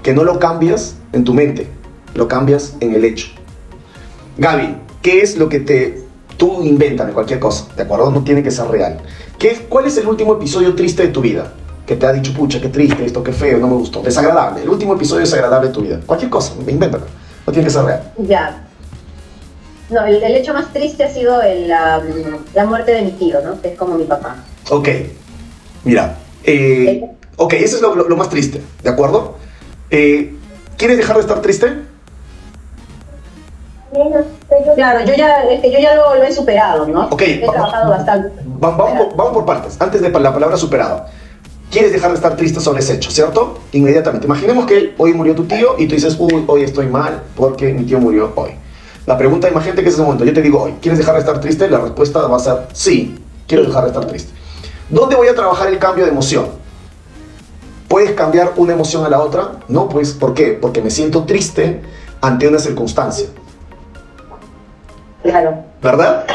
[0.04, 1.68] Que no lo cambias en tu mente,
[2.16, 3.28] lo cambias en el hecho.
[4.38, 6.04] Gaby, ¿qué es lo que te...
[6.38, 8.12] Tú inventas cualquier cosa, ¿de acuerdo?
[8.12, 9.00] No tiene que ser real.
[9.40, 11.52] ¿Qué, ¿Cuál es el último episodio triste de tu vida?
[11.88, 14.02] Que te ha dicho, pucha, qué triste esto, qué feo, no me gustó.
[14.02, 14.62] Desagradable.
[14.62, 16.02] El último episodio desagradable de tu vida.
[16.06, 17.06] Cualquier cosa, invéntalo.
[17.46, 18.12] No tiene que ser real.
[18.18, 18.68] Ya.
[19.90, 22.04] No, el, hecho más triste ha sido la,
[22.66, 23.62] muerte de mi tío, ¿no?
[23.62, 24.36] Que es como mi papá.
[24.70, 24.90] Ok.
[25.86, 26.18] Mira.
[26.44, 29.38] Eh, ok, eso es lo, más triste, ¿de acuerdo?
[29.90, 30.36] Eh,
[30.78, 31.68] ¿Quieres dejar de estar triste?
[34.76, 37.08] Claro, yo ya, yo ya lo, he superado, ¿no?
[37.08, 37.22] Ok.
[37.22, 38.30] He trabajado bastante.
[38.44, 39.78] Vamos, vamos, por partes.
[39.80, 41.06] Antes de la palabra superado
[41.72, 43.60] quieres dejar de estar triste sobre ese hecho, ¿cierto?
[43.72, 44.26] Inmediatamente.
[44.26, 47.84] Imaginemos que hoy murió tu tío y tú dices, uy, hoy estoy mal porque mi
[47.84, 48.52] tío murió hoy.
[49.06, 51.40] La pregunta, imagínate que es ese momento, yo te digo hoy, ¿quieres dejar de estar
[51.40, 51.70] triste?
[51.70, 54.34] La respuesta va a ser, sí, quiero dejar de estar triste.
[54.90, 56.46] ¿Dónde voy a trabajar el cambio de emoción?
[57.88, 59.60] ¿Puedes cambiar una emoción a la otra?
[59.70, 60.58] No, pues, ¿por qué?
[60.60, 61.82] Porque me siento triste
[62.20, 63.28] ante una circunstancia.
[65.24, 65.64] Claro.
[65.82, 66.26] ¿Verdad?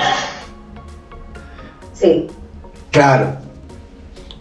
[1.92, 2.29] Sí.
[2.90, 3.41] Claro.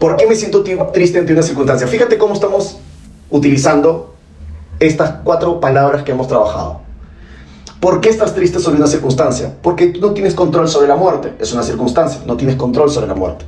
[0.02, 1.86] ¿Por qué me siento triste ante una circunstancia?
[1.86, 2.78] Fíjate cómo estamos
[3.30, 4.16] utilizando
[4.80, 6.80] estas cuatro palabras que hemos trabajado.
[7.78, 9.54] ¿Por qué estás triste sobre una circunstancia?
[9.62, 11.34] Porque tú no tienes control sobre la muerte.
[11.38, 13.44] Es una circunstancia, no tienes control sobre la muerte.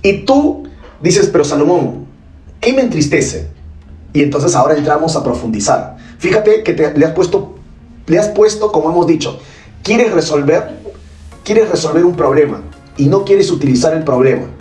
[0.00, 0.66] Y tú
[1.02, 2.06] dices, pero Salomón,
[2.58, 3.50] ¿qué me entristece?
[4.14, 5.98] Y entonces ahora entramos a profundizar.
[6.16, 7.56] Fíjate que le has puesto,
[8.06, 9.38] le has puesto, como hemos dicho,
[9.82, 10.70] quieres resolver,
[11.44, 12.62] quieres resolver un problema
[12.96, 14.55] y no quieres utilizar el problema.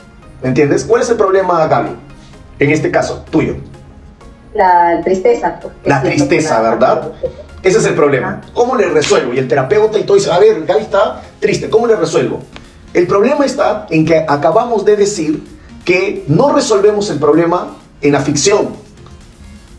[0.45, 0.83] ¿Me entiendes?
[0.83, 1.89] ¿Cuál es el problema, Gaby?
[2.59, 3.55] En este caso, tuyo.
[4.53, 5.59] La tristeza.
[5.83, 7.13] La tristeza, ¿verdad?
[7.63, 8.41] Ese es el problema.
[8.53, 9.33] ¿Cómo le resuelvo?
[9.33, 12.43] Y el terapeuta y todo dice, a ver, Gaby está triste, ¿cómo le resuelvo?
[12.93, 15.43] El problema está en que acabamos de decir
[15.83, 18.69] que no resolvemos el problema en la ficción.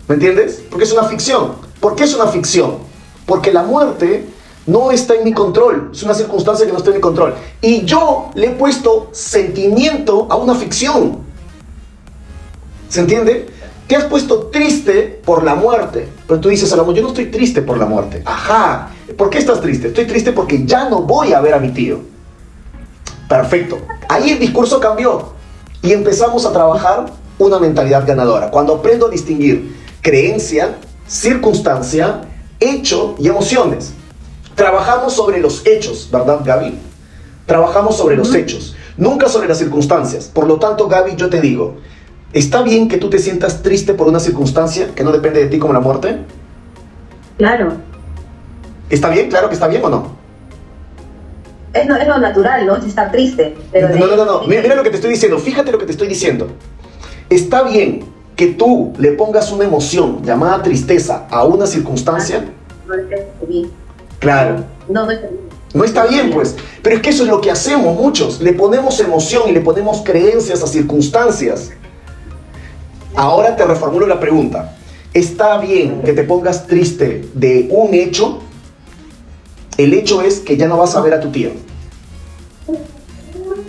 [0.09, 0.65] ¿Me entiendes?
[0.69, 1.53] Porque es una ficción.
[1.79, 2.79] ¿Por qué es una ficción?
[3.25, 4.27] Porque la muerte
[4.67, 7.35] no está en mi control, es una circunstancia que no está en mi control.
[7.61, 11.19] Y yo le he puesto sentimiento a una ficción.
[12.89, 13.49] ¿Se entiende?
[13.87, 16.09] Te has puesto triste por la muerte.
[16.27, 18.23] Pero tú dices, Salomón, yo no estoy triste por la muerte.
[18.25, 18.91] Ajá.
[19.17, 19.89] ¿Por qué estás triste?
[19.89, 22.01] Estoy triste porque ya no voy a ver a mi tío.
[23.29, 23.79] Perfecto.
[24.09, 25.35] Ahí el discurso cambió.
[25.83, 27.07] Y empezamos a trabajar
[27.39, 28.51] una mentalidad ganadora.
[28.51, 30.77] Cuando aprendo a distinguir creencia,
[31.07, 32.23] circunstancia,
[32.59, 33.93] hecho y emociones.
[34.57, 36.79] Trabajamos sobre los hechos, ¿verdad, Gaby?
[37.45, 40.31] Trabajamos sobre los hechos, nunca sobre las circunstancias.
[40.33, 41.77] Por lo tanto, Gaby, yo te digo,
[42.33, 45.59] ¿está bien que tú te sientas triste por una circunstancia que no depende de ti
[45.59, 46.21] como la muerte?
[47.37, 47.75] Claro.
[48.89, 49.29] ¿Está bien?
[49.29, 50.17] Claro que está bien o no.
[51.75, 52.77] Es, no, es lo natural, ¿no?
[52.77, 53.55] Es estar triste.
[53.71, 54.47] Pero no, no, no, no.
[54.47, 55.39] Mira, mira lo que te estoy diciendo.
[55.39, 56.49] Fíjate lo que te estoy diciendo.
[57.29, 62.43] Está bien que tú le pongas una emoción llamada tristeza a una circunstancia.
[62.87, 63.17] No está
[63.47, 63.86] bien.
[64.27, 64.65] Claro.
[64.89, 65.41] No, no está bien.
[65.73, 66.57] No está bien, pues.
[66.83, 68.41] Pero es que eso es lo que hacemos muchos.
[68.41, 71.71] Le ponemos emoción y le ponemos creencias a circunstancias.
[73.15, 74.77] Ahora te reformulo la pregunta.
[75.15, 78.41] ¿Está bien que te pongas triste de un hecho?
[79.77, 81.51] El hecho es que ya no vas a ver a tu tío.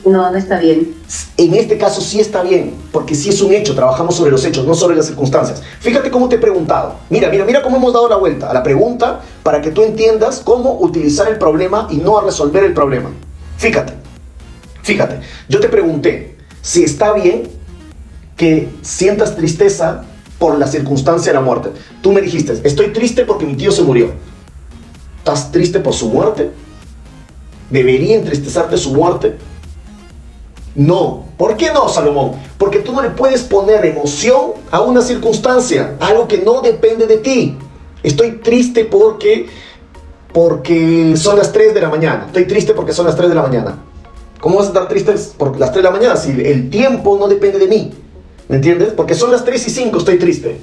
[0.06, 0.96] No, no está bien.
[1.38, 4.66] En este caso sí está bien, porque sí es un hecho, trabajamos sobre los hechos,
[4.66, 5.62] no sobre las circunstancias.
[5.82, 6.96] Fíjate cómo te he preguntado.
[7.10, 10.42] Mira, mira, mira cómo hemos dado la vuelta a la pregunta para que tú entiendas
[10.44, 13.12] cómo utilizar el problema y no a resolver el problema.
[13.56, 13.94] Fíjate,
[14.84, 15.22] fíjate.
[15.48, 17.44] Yo te pregunté si está bien
[18.36, 20.04] que sientas tristeza
[20.38, 21.70] por la circunstancia de la muerte.
[22.02, 24.12] Tú me dijiste, estoy triste porque mi tío se murió.
[25.20, 26.52] ¿Estás triste por su muerte?
[27.70, 29.38] ¿Debería entristecerte su muerte?
[30.76, 31.24] No.
[31.38, 32.34] ¿Por qué no, Salomón?
[32.58, 37.18] Porque tú no le puedes poner emoción a una circunstancia, algo que no depende de
[37.20, 37.58] ti.
[38.08, 39.48] Estoy triste porque
[40.32, 42.24] porque son las 3 de la mañana.
[42.28, 43.80] Estoy triste porque son las 3 de la mañana.
[44.40, 47.28] ¿Cómo vas a estar triste por las 3 de la mañana si el tiempo no
[47.28, 47.92] depende de mí?
[48.48, 48.94] ¿Me entiendes?
[48.96, 50.58] Porque son las 3 y 5, estoy triste.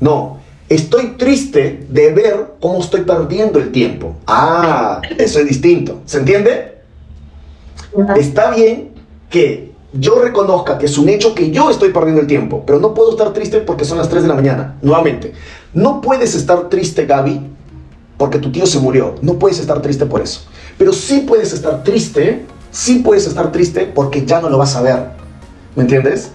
[0.00, 0.38] No,
[0.70, 4.14] estoy triste de ver cómo estoy perdiendo el tiempo.
[4.26, 6.00] Ah, eso es distinto.
[6.06, 6.78] ¿Se entiende?
[8.16, 8.92] Está bien
[9.28, 12.94] que yo reconozca que es un hecho que yo estoy perdiendo el tiempo, pero no
[12.94, 14.76] puedo estar triste porque son las 3 de la mañana.
[14.82, 15.32] Nuevamente,
[15.74, 17.40] no puedes estar triste, Gaby,
[18.16, 19.14] porque tu tío se murió.
[19.22, 20.40] No puedes estar triste por eso.
[20.76, 24.82] Pero sí puedes estar triste, sí puedes estar triste porque ya no lo vas a
[24.82, 25.10] ver.
[25.76, 26.30] ¿Me entiendes?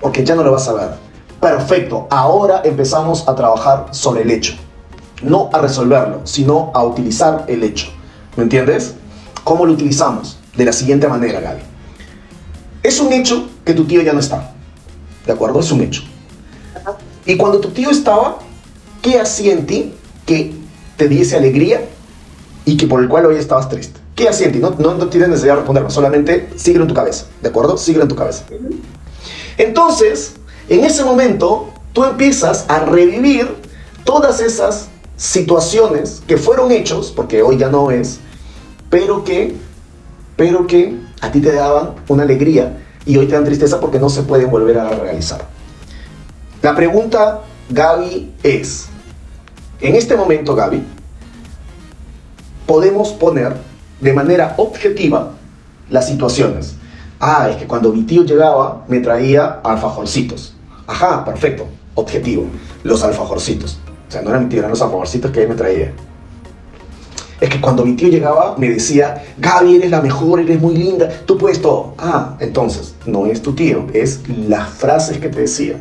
[0.00, 0.88] Porque ya no lo vas a ver.
[1.40, 4.54] Perfecto, ahora empezamos a trabajar sobre el hecho.
[5.22, 7.88] No a resolverlo, sino a utilizar el hecho.
[8.36, 8.94] ¿Me entiendes?
[9.44, 10.38] ¿Cómo lo utilizamos?
[10.56, 11.62] De la siguiente manera, Gaby.
[12.82, 14.52] Es un hecho que tu tío ya no está.
[15.26, 15.60] ¿De acuerdo?
[15.60, 16.02] Es un hecho.
[17.26, 18.38] Y cuando tu tío estaba,
[19.04, 20.54] ¿qué hacía en ti que
[20.96, 21.82] te diese alegría
[22.64, 24.00] y que por el cual hoy estabas triste?
[24.16, 24.58] ¿Qué hacía en ti?
[24.60, 27.26] No, no, no tienes necesidad de responderme, solamente síguelo en tu cabeza.
[27.42, 27.76] ¿De acuerdo?
[27.76, 28.44] Síguelo en tu cabeza.
[29.58, 30.36] Entonces,
[30.70, 33.54] en ese momento, tú empiezas a revivir
[34.04, 34.88] todas esas
[35.18, 38.20] situaciones que fueron hechos, porque hoy ya no es,
[38.88, 39.54] pero que,
[40.36, 44.08] pero que a ti te daban una alegría y hoy te dan tristeza porque no
[44.08, 45.46] se pueden volver a realizar.
[46.62, 48.88] La pregunta, Gaby, es,
[49.84, 50.82] en este momento, Gaby,
[52.66, 53.54] podemos poner
[54.00, 55.32] de manera objetiva
[55.90, 56.76] las situaciones.
[57.20, 60.54] Ah, es que cuando mi tío llegaba me traía alfajorcitos.
[60.86, 62.46] Ajá, perfecto, objetivo,
[62.82, 63.78] los alfajorcitos.
[64.08, 65.92] O sea, no eran mi tío, eran los alfajorcitos que él me traía.
[67.40, 71.10] Es que cuando mi tío llegaba me decía, Gaby, eres la mejor, eres muy linda,
[71.26, 71.94] tú puedes todo.
[71.98, 75.76] Ah, entonces, no es tu tío, es las frases que te decía.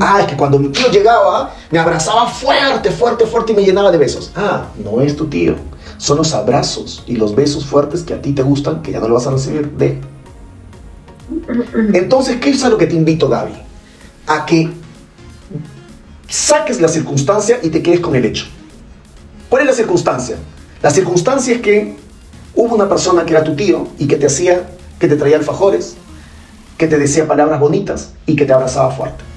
[0.00, 3.90] Ah, es que cuando mi tío llegaba me abrazaba fuerte, fuerte, fuerte y me llenaba
[3.90, 4.32] de besos.
[4.34, 5.56] Ah, no es tu tío.
[5.98, 9.08] Son los abrazos y los besos fuertes que a ti te gustan, que ya no
[9.08, 10.00] lo vas a recibir de.
[11.94, 13.52] Entonces, ¿qué es a lo que te invito, Gaby?
[14.26, 14.70] A que
[16.28, 18.46] saques la circunstancia y te quedes con el hecho.
[19.48, 20.36] ¿Cuál es la circunstancia?
[20.82, 21.96] La circunstancia es que
[22.54, 25.94] hubo una persona que era tu tío y que te hacía, que te traía alfajores,
[26.78, 29.31] que te decía palabras bonitas y que te abrazaba fuerte.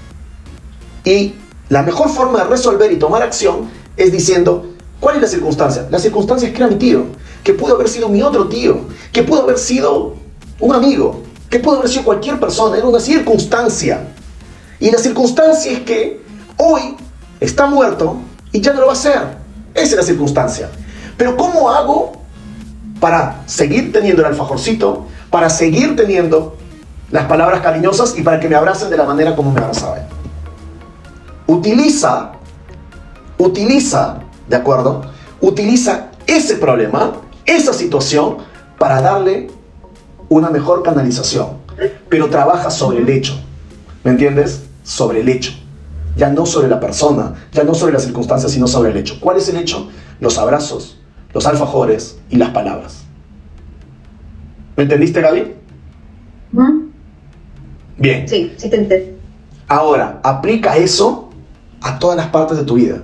[1.06, 1.36] Y
[1.70, 5.88] la mejor forma de resolver y tomar acción es diciendo, ¿cuál es la circunstancia?
[5.90, 7.06] La circunstancia es que era mi tío,
[7.44, 8.82] que pudo haber sido mi otro tío,
[9.14, 10.16] que pudo haber sido
[10.60, 14.08] un amigo, que pudo haber sido cualquier persona, era una circunstancia.
[14.80, 16.22] Y la circunstancia es que
[16.58, 16.98] hoy
[17.40, 18.18] está muerto
[18.52, 19.22] y ya no lo va a ser.
[19.74, 20.70] Esa es la circunstancia.
[21.18, 22.14] Pero ¿cómo hago
[23.00, 26.58] para seguir teniendo el alfajorcito, para seguir teniendo
[27.12, 30.15] las palabras cariñosas y para que me abracen de la manera como me abrazaba él?
[31.48, 32.32] Utiliza,
[33.38, 35.06] utiliza, ¿de acuerdo?
[35.42, 37.14] Utiliza ese problema,
[37.46, 38.38] esa situación,
[38.80, 39.48] para darle
[40.30, 41.48] una mejor canalización.
[42.10, 43.38] Pero trabaja sobre el hecho.
[44.04, 44.64] ¿Me entiendes?
[44.84, 45.52] Sobre el hecho.
[46.16, 49.18] Ya no sobre la persona, ya no sobre las circunstancias, sino sobre el hecho.
[49.20, 49.90] ¿Cuál es el hecho?
[50.20, 50.98] Los abrazos,
[51.34, 53.04] los alfajores y las palabras.
[54.78, 55.54] ¿Me entendiste, Gaby?
[57.98, 58.28] Bien.
[58.28, 59.12] Sí, sí te entendí.
[59.68, 61.25] Ahora, aplica eso
[61.82, 63.02] a todas las partes de tu vida.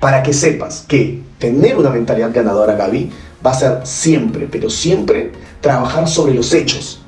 [0.00, 3.10] Para que sepas que tener una mentalidad ganadora, Gaby,
[3.44, 7.00] va a ser siempre, pero siempre trabajar sobre los hechos.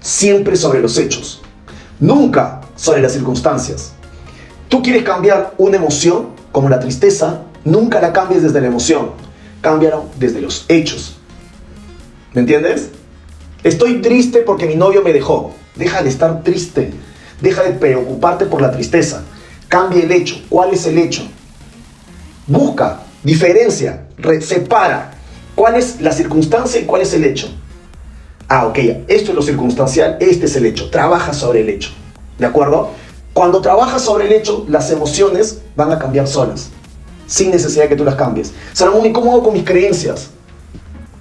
[0.00, 1.42] Siempre sobre los hechos.
[1.98, 3.92] Nunca sobre las circunstancias.
[4.68, 9.10] Tú quieres cambiar una emoción, como la tristeza, nunca la cambies desde la emoción.
[9.60, 11.16] Cámbialo desde los hechos.
[12.32, 12.90] ¿Me entiendes?
[13.62, 15.52] Estoy triste porque mi novio me dejó.
[15.76, 16.92] Deja de estar triste.
[17.40, 19.24] Deja de preocuparte por la tristeza.
[19.70, 20.42] Cambia el hecho.
[20.48, 21.22] ¿Cuál es el hecho?
[22.48, 24.08] Busca, diferencia,
[24.40, 25.12] separa.
[25.54, 27.48] ¿Cuál es la circunstancia y cuál es el hecho?
[28.48, 30.90] Ah, ok, esto es lo circunstancial, este es el hecho.
[30.90, 31.90] Trabaja sobre el hecho.
[32.36, 32.90] ¿De acuerdo?
[33.32, 36.70] Cuando trabajas sobre el hecho, las emociones van a cambiar solas,
[37.28, 38.52] sin necesidad de que tú las cambies.
[38.72, 40.30] Será muy incómodo con mis creencias.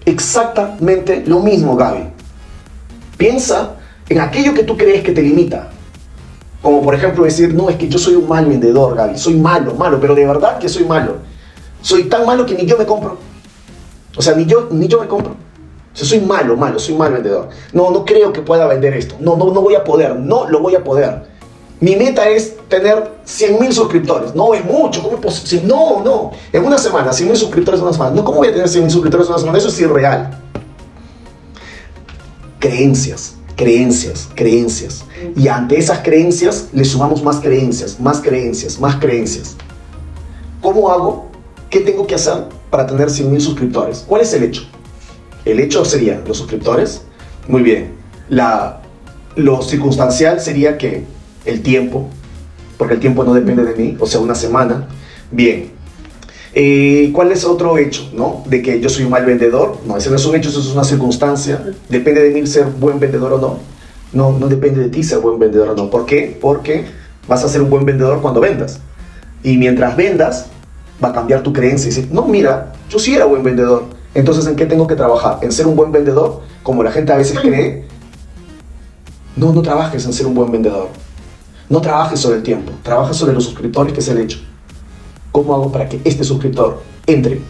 [0.06, 2.06] Exactamente lo mismo, Gaby.
[3.16, 3.76] Piensa
[4.10, 5.70] en aquello que tú crees que te limita.
[6.62, 9.18] Como por ejemplo decir, no, es que yo soy un mal vendedor, Gaby.
[9.18, 11.18] Soy malo, malo, pero de verdad que soy malo.
[11.82, 13.18] Soy tan malo que ni yo me compro.
[14.18, 15.32] O sea, ni yo, ni yo me compro.
[15.32, 17.50] O sea, soy malo, malo, soy mal vendedor.
[17.72, 19.16] No, no creo que pueda vender esto.
[19.20, 20.16] No, no, no voy a poder.
[20.18, 21.24] No lo voy a poder.
[21.80, 24.36] Mi meta es tener 100 mil suscriptores.
[24.36, 25.02] No es mucho.
[25.02, 25.66] ¿Cómo es posible?
[25.66, 26.32] No, no.
[26.52, 28.16] En una semana, 100 mil suscriptores en una semana.
[28.16, 29.58] No, ¿cómo voy a tener 100 mil suscriptores en una semana?
[29.58, 30.38] Eso es irreal.
[32.60, 35.04] Creencias, creencias, creencias.
[35.36, 39.58] Y ante esas creencias le sumamos más creencias, más creencias, más creencias.
[40.62, 41.28] ¿Cómo hago?
[41.70, 44.06] ¿Qué tengo que hacer para tener 100 mil suscriptores?
[44.08, 44.62] ¿Cuál es el hecho?
[45.44, 47.02] El hecho sería los suscriptores.
[47.50, 47.92] Muy bien.
[48.30, 48.80] La,
[49.36, 51.04] lo circunstancial sería que
[51.44, 52.08] el tiempo,
[52.78, 54.88] porque el tiempo no depende de mí, o sea, una semana.
[55.32, 55.74] Bien.
[56.54, 58.10] Eh, ¿Cuál es otro hecho?
[58.14, 58.44] ¿no?
[58.48, 59.78] De que yo soy un mal vendedor.
[59.86, 61.74] No, ese no es un hecho, eso es una circunstancia.
[61.90, 63.60] Depende de mí ser buen vendedor o no.
[64.12, 65.90] No, no depende de ti ser buen vendedor o no.
[65.90, 66.38] ¿Por qué?
[66.40, 66.86] Porque
[67.28, 68.80] vas a ser un buen vendedor cuando vendas.
[69.44, 70.48] Y mientras vendas,
[71.04, 73.86] va a cambiar tu creencia y no, mira, yo sí era buen vendedor.
[74.14, 75.40] Entonces, ¿en qué tengo que trabajar?
[75.42, 76.42] ¿En ser un buen vendedor?
[76.64, 77.86] Como la gente a veces cree.
[79.36, 80.90] No, no trabajes en ser un buen vendedor.
[81.70, 84.40] No trabajes sobre el tiempo, trabaja sobre los suscriptores que se han hecho.
[85.32, 87.42] ¿Cómo hago para que este suscriptor entre?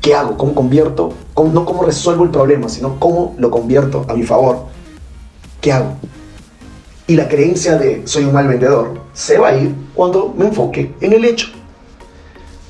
[0.00, 0.36] ¿Qué hago?
[0.36, 1.12] ¿Cómo convierto?
[1.36, 4.66] no cómo resuelvo el problema, sino cómo lo convierto a mi favor.
[5.60, 5.94] ¿Qué hago?
[7.06, 10.94] Y la creencia de soy un mal vendedor se va a ir cuando me enfoque
[11.00, 11.48] en el hecho.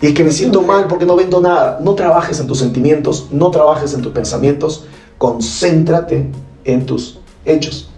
[0.01, 1.79] Y es que me siento mal porque no vendo nada.
[1.83, 4.87] No trabajes en tus sentimientos, no trabajes en tus pensamientos,
[5.19, 6.31] concéntrate
[6.65, 7.91] en tus hechos.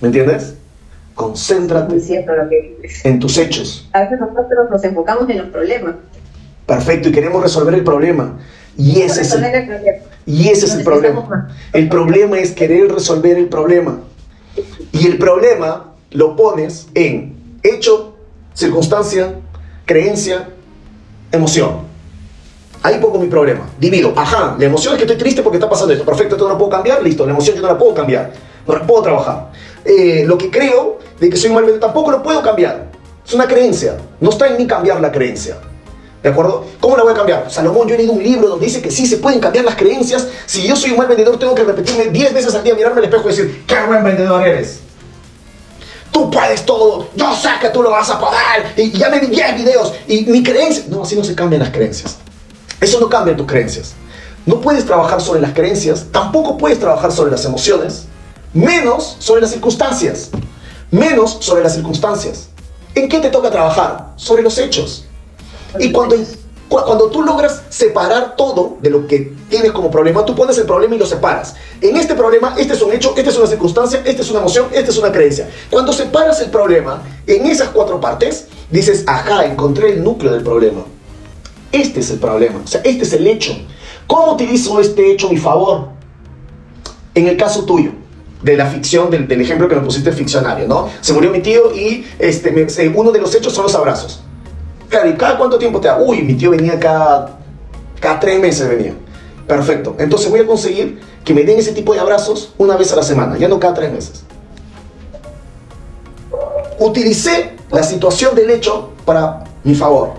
[0.00, 0.57] ¿Me entiendes?
[1.18, 1.96] Concéntrate
[3.02, 3.88] en tus hechos.
[3.92, 5.96] A veces nosotros nos enfocamos en los problemas.
[6.64, 8.38] Perfecto, y queremos resolver el problema.
[8.76, 9.42] Y ese, es el,
[10.26, 11.48] y ese es el problema.
[11.72, 13.98] El problema es querer resolver el problema.
[14.92, 18.16] Y el problema lo pones en hecho,
[18.54, 19.40] circunstancia,
[19.86, 20.50] creencia,
[21.32, 21.80] emoción.
[22.84, 23.68] Ahí pongo mi problema.
[23.80, 24.12] Divido.
[24.14, 26.04] Ajá, la emoción es que estoy triste porque está pasando esto.
[26.04, 27.02] Perfecto, esto no lo puedo cambiar.
[27.02, 28.32] Listo, la emoción yo no la puedo cambiar.
[28.68, 29.50] No la puedo trabajar.
[29.84, 32.86] Eh, lo que creo de que soy un mal vendedor tampoco lo puedo cambiar.
[33.26, 33.96] Es una creencia.
[34.20, 35.58] No está en mí cambiar la creencia.
[36.22, 36.64] ¿De acuerdo?
[36.80, 37.50] ¿Cómo la voy a cambiar?
[37.50, 40.26] Salomón, yo he leído un libro donde dice que sí se pueden cambiar las creencias.
[40.46, 43.04] Si yo soy un mal vendedor, tengo que repetirme 10 veces al día, mirarme al
[43.04, 44.80] espejo y decir, qué buen vendedor eres.
[46.10, 48.72] Tú puedes todo, yo sé que tú lo vas a poder.
[48.76, 49.92] Y ya me vi 10 videos.
[50.08, 50.84] Y mi creencia.
[50.88, 52.16] No, así no se cambian las creencias.
[52.80, 53.94] Eso no cambia tus creencias.
[54.46, 58.06] No puedes trabajar sobre las creencias, tampoco puedes trabajar sobre las emociones,
[58.54, 60.30] menos sobre las circunstancias.
[60.90, 62.48] Menos sobre las circunstancias.
[62.94, 64.12] ¿En qué te toca trabajar?
[64.16, 65.04] Sobre los hechos.
[65.78, 66.16] Y cuando,
[66.68, 70.94] cuando tú logras separar todo de lo que tienes como problema, tú pones el problema
[70.94, 71.54] y lo separas.
[71.82, 74.68] En este problema, este es un hecho, esta es una circunstancia, esta es una emoción,
[74.72, 75.50] esta es una creencia.
[75.70, 80.84] Cuando separas el problema en esas cuatro partes, dices, ajá, encontré el núcleo del problema.
[81.70, 83.54] Este es el problema, o sea, este es el hecho.
[84.06, 85.90] ¿Cómo utilizo este hecho a mi favor?
[87.14, 87.92] En el caso tuyo,
[88.42, 90.88] de la ficción, del, ejemplo que me pusiste ficcionario, ¿no?
[91.00, 94.22] Se murió mi tío y este, uno de los hechos son los abrazos.
[94.88, 95.98] Claro, ¿y cada cuánto tiempo te da?
[95.98, 97.38] Uy, mi tío venía cada,
[98.00, 98.94] cada tres meses venía.
[99.46, 99.96] Perfecto.
[99.98, 103.02] Entonces voy a conseguir que me den ese tipo de abrazos una vez a la
[103.02, 104.22] semana, ya no cada tres meses.
[106.78, 110.12] Utilicé la situación del hecho para mi favor.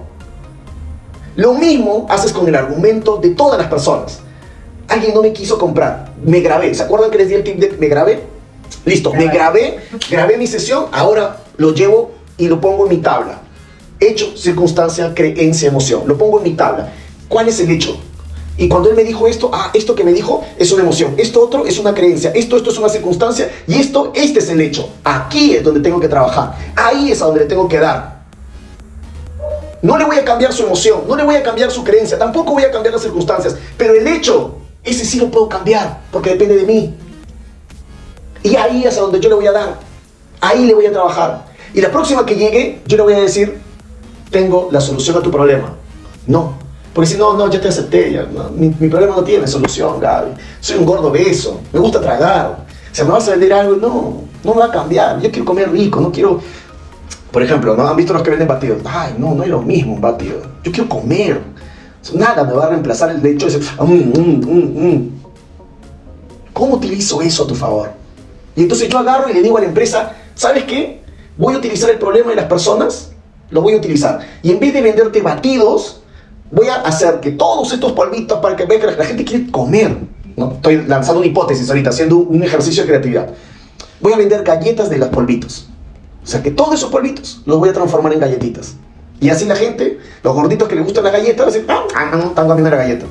[1.36, 4.20] Lo mismo haces con el argumento de todas las personas.
[4.90, 6.74] Alguien no me quiso comprar, me grabé.
[6.74, 8.24] ¿Se acuerdan que les di el tip de me grabé?
[8.86, 9.80] Listo, me grabé,
[10.10, 13.42] grabé mi sesión, ahora lo llevo y lo pongo en mi tabla.
[14.00, 16.04] Hecho, circunstancia, creencia, emoción.
[16.08, 16.92] Lo pongo en mi tabla.
[17.28, 18.00] ¿Cuál es el hecho?
[18.60, 21.42] Y cuando él me dijo esto, ah, esto que me dijo es una emoción, esto
[21.42, 24.90] otro es una creencia, esto, esto es una circunstancia y esto, este es el hecho.
[25.06, 28.20] Aquí es donde tengo que trabajar, ahí es a donde le tengo que dar.
[29.82, 32.52] No le voy a cambiar su emoción, no le voy a cambiar su creencia, tampoco
[32.52, 36.55] voy a cambiar las circunstancias, pero el hecho, ese sí lo puedo cambiar, porque depende
[36.57, 36.93] de mí.
[38.43, 39.80] Y ahí es a donde yo le voy a dar,
[40.41, 41.45] ahí le voy a trabajar.
[41.73, 43.59] Y la próxima que llegue, yo le voy a decir,
[44.32, 45.75] tengo la solución a tu problema.
[46.25, 46.53] No,
[46.93, 50.32] porque si no, no, ya te acepté, ya, mi, problema no tiene solución, Gaby.
[50.59, 52.65] Soy un gordo beso, me gusta tragar.
[52.91, 55.21] Si me vas a vender algo, no, no me va a cambiar.
[55.21, 56.41] Yo quiero comer rico, no quiero
[57.32, 57.88] por ejemplo, ¿no?
[57.88, 58.82] ¿Han visto los que venden batidos?
[58.86, 60.41] Ay, no, no es lo mismo un batido.
[60.63, 61.41] Yo quiero comer.
[62.14, 65.22] Nada me va a reemplazar el hecho de decir, mm, mm, mm,
[66.54, 67.91] ¿cómo utilizo eso a tu favor?
[68.56, 71.02] Y entonces yo agarro y le digo a la empresa, ¿sabes qué?
[71.38, 73.12] Voy a utilizar el problema de las personas,
[73.50, 74.20] lo voy a utilizar.
[74.41, 76.02] Y en vez de venderte batidos,
[76.52, 79.95] voy a hacer que todos estos polvitos para que vean que la gente quiere comer.
[80.36, 80.54] ¿no?
[80.54, 83.30] Estoy lanzando una hipótesis ahorita, haciendo un ejercicio de creatividad.
[84.02, 85.68] Voy a vender galletas de los polvitos.
[86.24, 88.76] O sea que todos esos polvitos los voy a transformar en galletitas.
[89.20, 92.30] Y así la gente, los gorditos que les gustan las galletas, decir, ah, ah no,
[92.30, 93.05] están comiendo la galleta.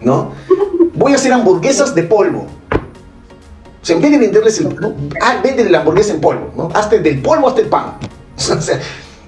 [0.00, 0.32] ¿No?
[0.94, 2.46] Voy a hacer hamburguesas de polvo.
[3.82, 4.74] O sea, en vez de venderles el...
[4.76, 4.94] ¿no?
[5.20, 6.70] Ah, venden la hamburguesa en polvo, ¿no?
[6.72, 7.98] Hazte del polvo hasta el pan.
[8.36, 8.80] O sea,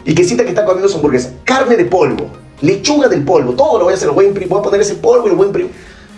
[0.05, 1.33] y que sienta que está comiendo su hamburguesa.
[1.45, 2.31] Carne de polvo,
[2.61, 4.95] lechuga del polvo, todo lo voy a hacer, lo voy a, voy a poner ese
[4.95, 5.73] polvo y lo voy a imprimir.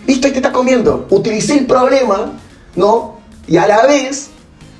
[0.05, 1.07] Listo, ahí te está comiendo.
[1.09, 2.33] Utilicé el problema,
[2.75, 3.19] ¿no?
[3.47, 4.29] Y a la vez,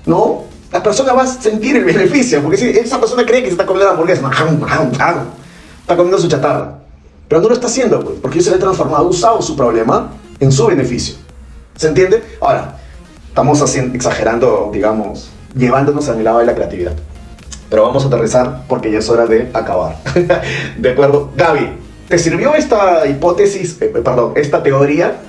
[0.06, 0.44] ¿no?
[0.72, 3.66] La persona va a sentir el beneficio, porque si esa persona cree que se está
[3.66, 4.30] comiendo la hamburguesa,
[5.82, 6.76] está comiendo su chatarra,
[7.28, 10.52] pero no lo está haciendo, pues, porque se le ha transformado, usado su problema en
[10.52, 11.16] su beneficio.
[11.76, 12.24] ¿Se entiende?
[12.42, 12.78] Ahora,
[13.28, 16.94] estamos exagerando, digamos, llevándonos al lado de la creatividad.
[17.70, 19.98] Pero vamos a aterrizar porque ya es hora de acabar.
[20.78, 21.32] ¿De acuerdo?
[21.36, 21.70] Gaby,
[22.08, 25.20] ¿te sirvió esta hipótesis, eh, perdón, esta teoría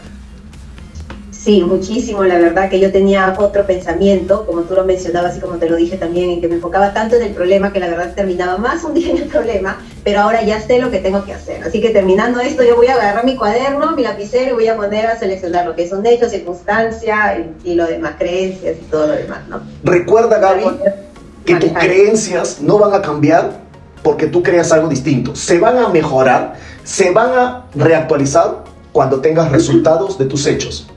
[1.42, 5.54] Sí, muchísimo, la verdad que yo tenía otro pensamiento, como tú lo mencionabas y como
[5.54, 8.12] te lo dije también, en que me enfocaba tanto en el problema que la verdad
[8.14, 11.32] terminaba más un día en el problema, pero ahora ya sé lo que tengo que
[11.32, 11.64] hacer.
[11.64, 14.76] Así que terminando esto, yo voy a agarrar mi cuaderno, mi lapicero y voy a
[14.76, 19.14] poner a seleccionar lo que son hechos, circunstancias y, lo demás, creencias y todo lo
[19.14, 19.62] demás, ¿no?
[19.82, 20.64] Recuerda, Gaby,
[21.46, 23.52] que tus creencias no van a cambiar
[24.02, 25.34] porque tú creas algo distinto.
[25.34, 28.62] Se van a mejorar, se van a reactualizar
[28.92, 30.89] cuando tengas resultados de tus hechos.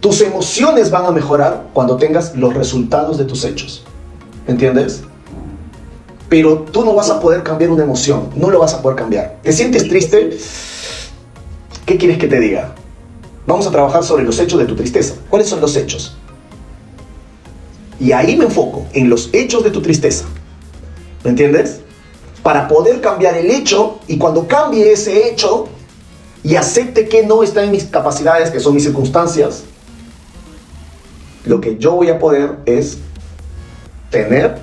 [0.00, 3.84] Tus emociones van a mejorar cuando tengas los resultados de tus hechos.
[4.46, 5.02] ¿Entiendes?
[6.30, 9.36] Pero tú no vas a poder cambiar una emoción, no lo vas a poder cambiar.
[9.42, 10.38] ¿Te sientes triste?
[11.84, 12.74] ¿Qué quieres que te diga?
[13.46, 15.14] Vamos a trabajar sobre los hechos de tu tristeza.
[15.28, 16.16] ¿Cuáles son los hechos?
[17.98, 20.24] Y ahí me enfoco, en los hechos de tu tristeza.
[21.24, 21.80] ¿Me entiendes?
[22.42, 25.68] Para poder cambiar el hecho y cuando cambie ese hecho
[26.42, 29.64] y acepte que no está en mis capacidades, que son mis circunstancias,
[31.44, 32.98] lo que yo voy a poder es
[34.10, 34.58] tener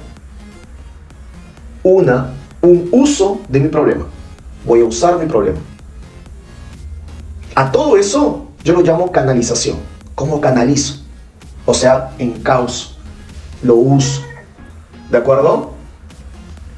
[1.83, 4.05] una, un uso de mi problema.
[4.65, 5.59] Voy a usar mi problema.
[7.55, 9.77] A todo eso yo lo llamo canalización.
[10.13, 11.01] ¿Cómo canalizo?
[11.65, 12.97] O sea, en caos.
[13.63, 14.21] Lo uso.
[15.09, 15.71] ¿De acuerdo?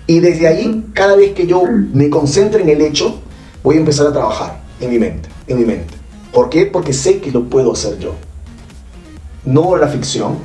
[0.07, 3.19] Y desde ahí, cada vez que yo me concentre en el hecho,
[3.63, 5.93] voy a empezar a trabajar en mi mente, en mi mente.
[6.31, 6.65] ¿Por qué?
[6.65, 8.15] Porque sé que lo puedo hacer yo
[9.49, 10.37] no la ficción,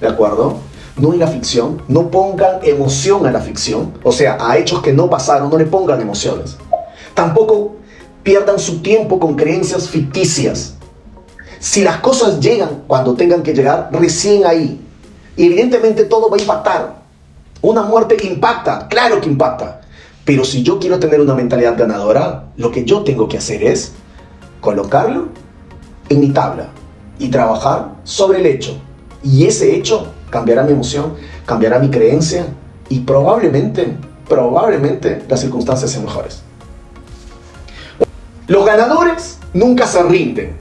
[0.00, 0.56] ¿de acuerdo?
[0.96, 4.92] No en la ficción, no pongan emoción a la ficción, o sea, a hechos que
[4.92, 6.56] no pasaron, no le pongan emociones.
[7.14, 7.76] Tampoco
[8.22, 10.76] pierdan su tiempo con creencias ficticias.
[11.60, 14.80] Si las cosas llegan cuando tengan que llegar, recién ahí,
[15.36, 17.02] evidentemente todo va a impactar.
[17.60, 19.82] Una muerte impacta, claro que impacta,
[20.24, 23.92] Pero si yo quiero tener una mentalidad ganadora, lo que yo tengo que hacer es
[24.60, 25.28] colocarlo
[26.08, 26.68] en mi tabla
[27.18, 28.76] y trabajar sobre el hecho.
[29.22, 31.14] Y ese hecho cambiará mi emoción,
[31.46, 32.46] cambiará mi creencia
[32.88, 33.96] y probablemente,
[34.28, 36.42] probablemente las circunstancias sean mejores.
[38.46, 40.56] Los ganadores nunca se rinden.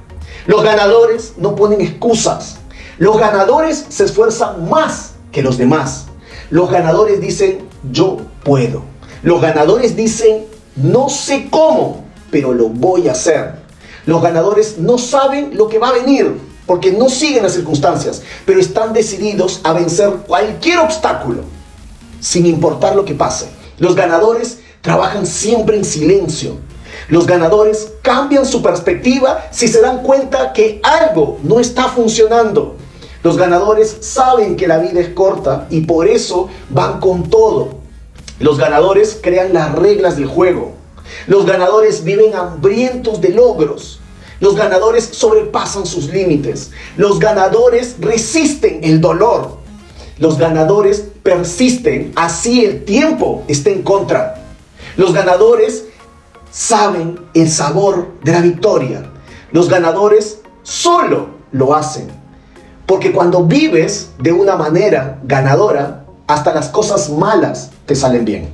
[0.45, 2.57] Los ganadores no ponen excusas.
[2.97, 6.07] Los ganadores se esfuerzan más que los demás.
[6.49, 8.83] Los ganadores dicen, yo puedo.
[9.23, 10.45] Los ganadores dicen,
[10.75, 13.55] no sé cómo, pero lo voy a hacer.
[14.05, 16.37] Los ganadores no saben lo que va a venir,
[16.67, 21.41] porque no siguen las circunstancias, pero están decididos a vencer cualquier obstáculo,
[22.19, 23.47] sin importar lo que pase.
[23.79, 26.57] Los ganadores trabajan siempre en silencio.
[27.09, 32.75] Los ganadores cambian su perspectiva si se dan cuenta que algo no está funcionando.
[33.23, 37.75] Los ganadores saben que la vida es corta y por eso van con todo.
[38.39, 40.73] Los ganadores crean las reglas del juego.
[41.27, 43.99] Los ganadores viven hambrientos de logros.
[44.39, 46.71] Los ganadores sobrepasan sus límites.
[46.95, 49.57] Los ganadores resisten el dolor.
[50.19, 54.43] Los ganadores persisten así el tiempo esté en contra.
[54.95, 55.85] Los ganadores
[56.51, 59.03] saben el sabor de la victoria.
[59.51, 62.07] Los ganadores solo lo hacen.
[62.85, 68.49] Porque cuando vives de una manera ganadora, hasta las cosas malas te salen bien.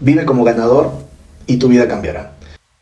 [0.00, 0.92] Vive como ganador
[1.46, 2.33] y tu vida cambiará.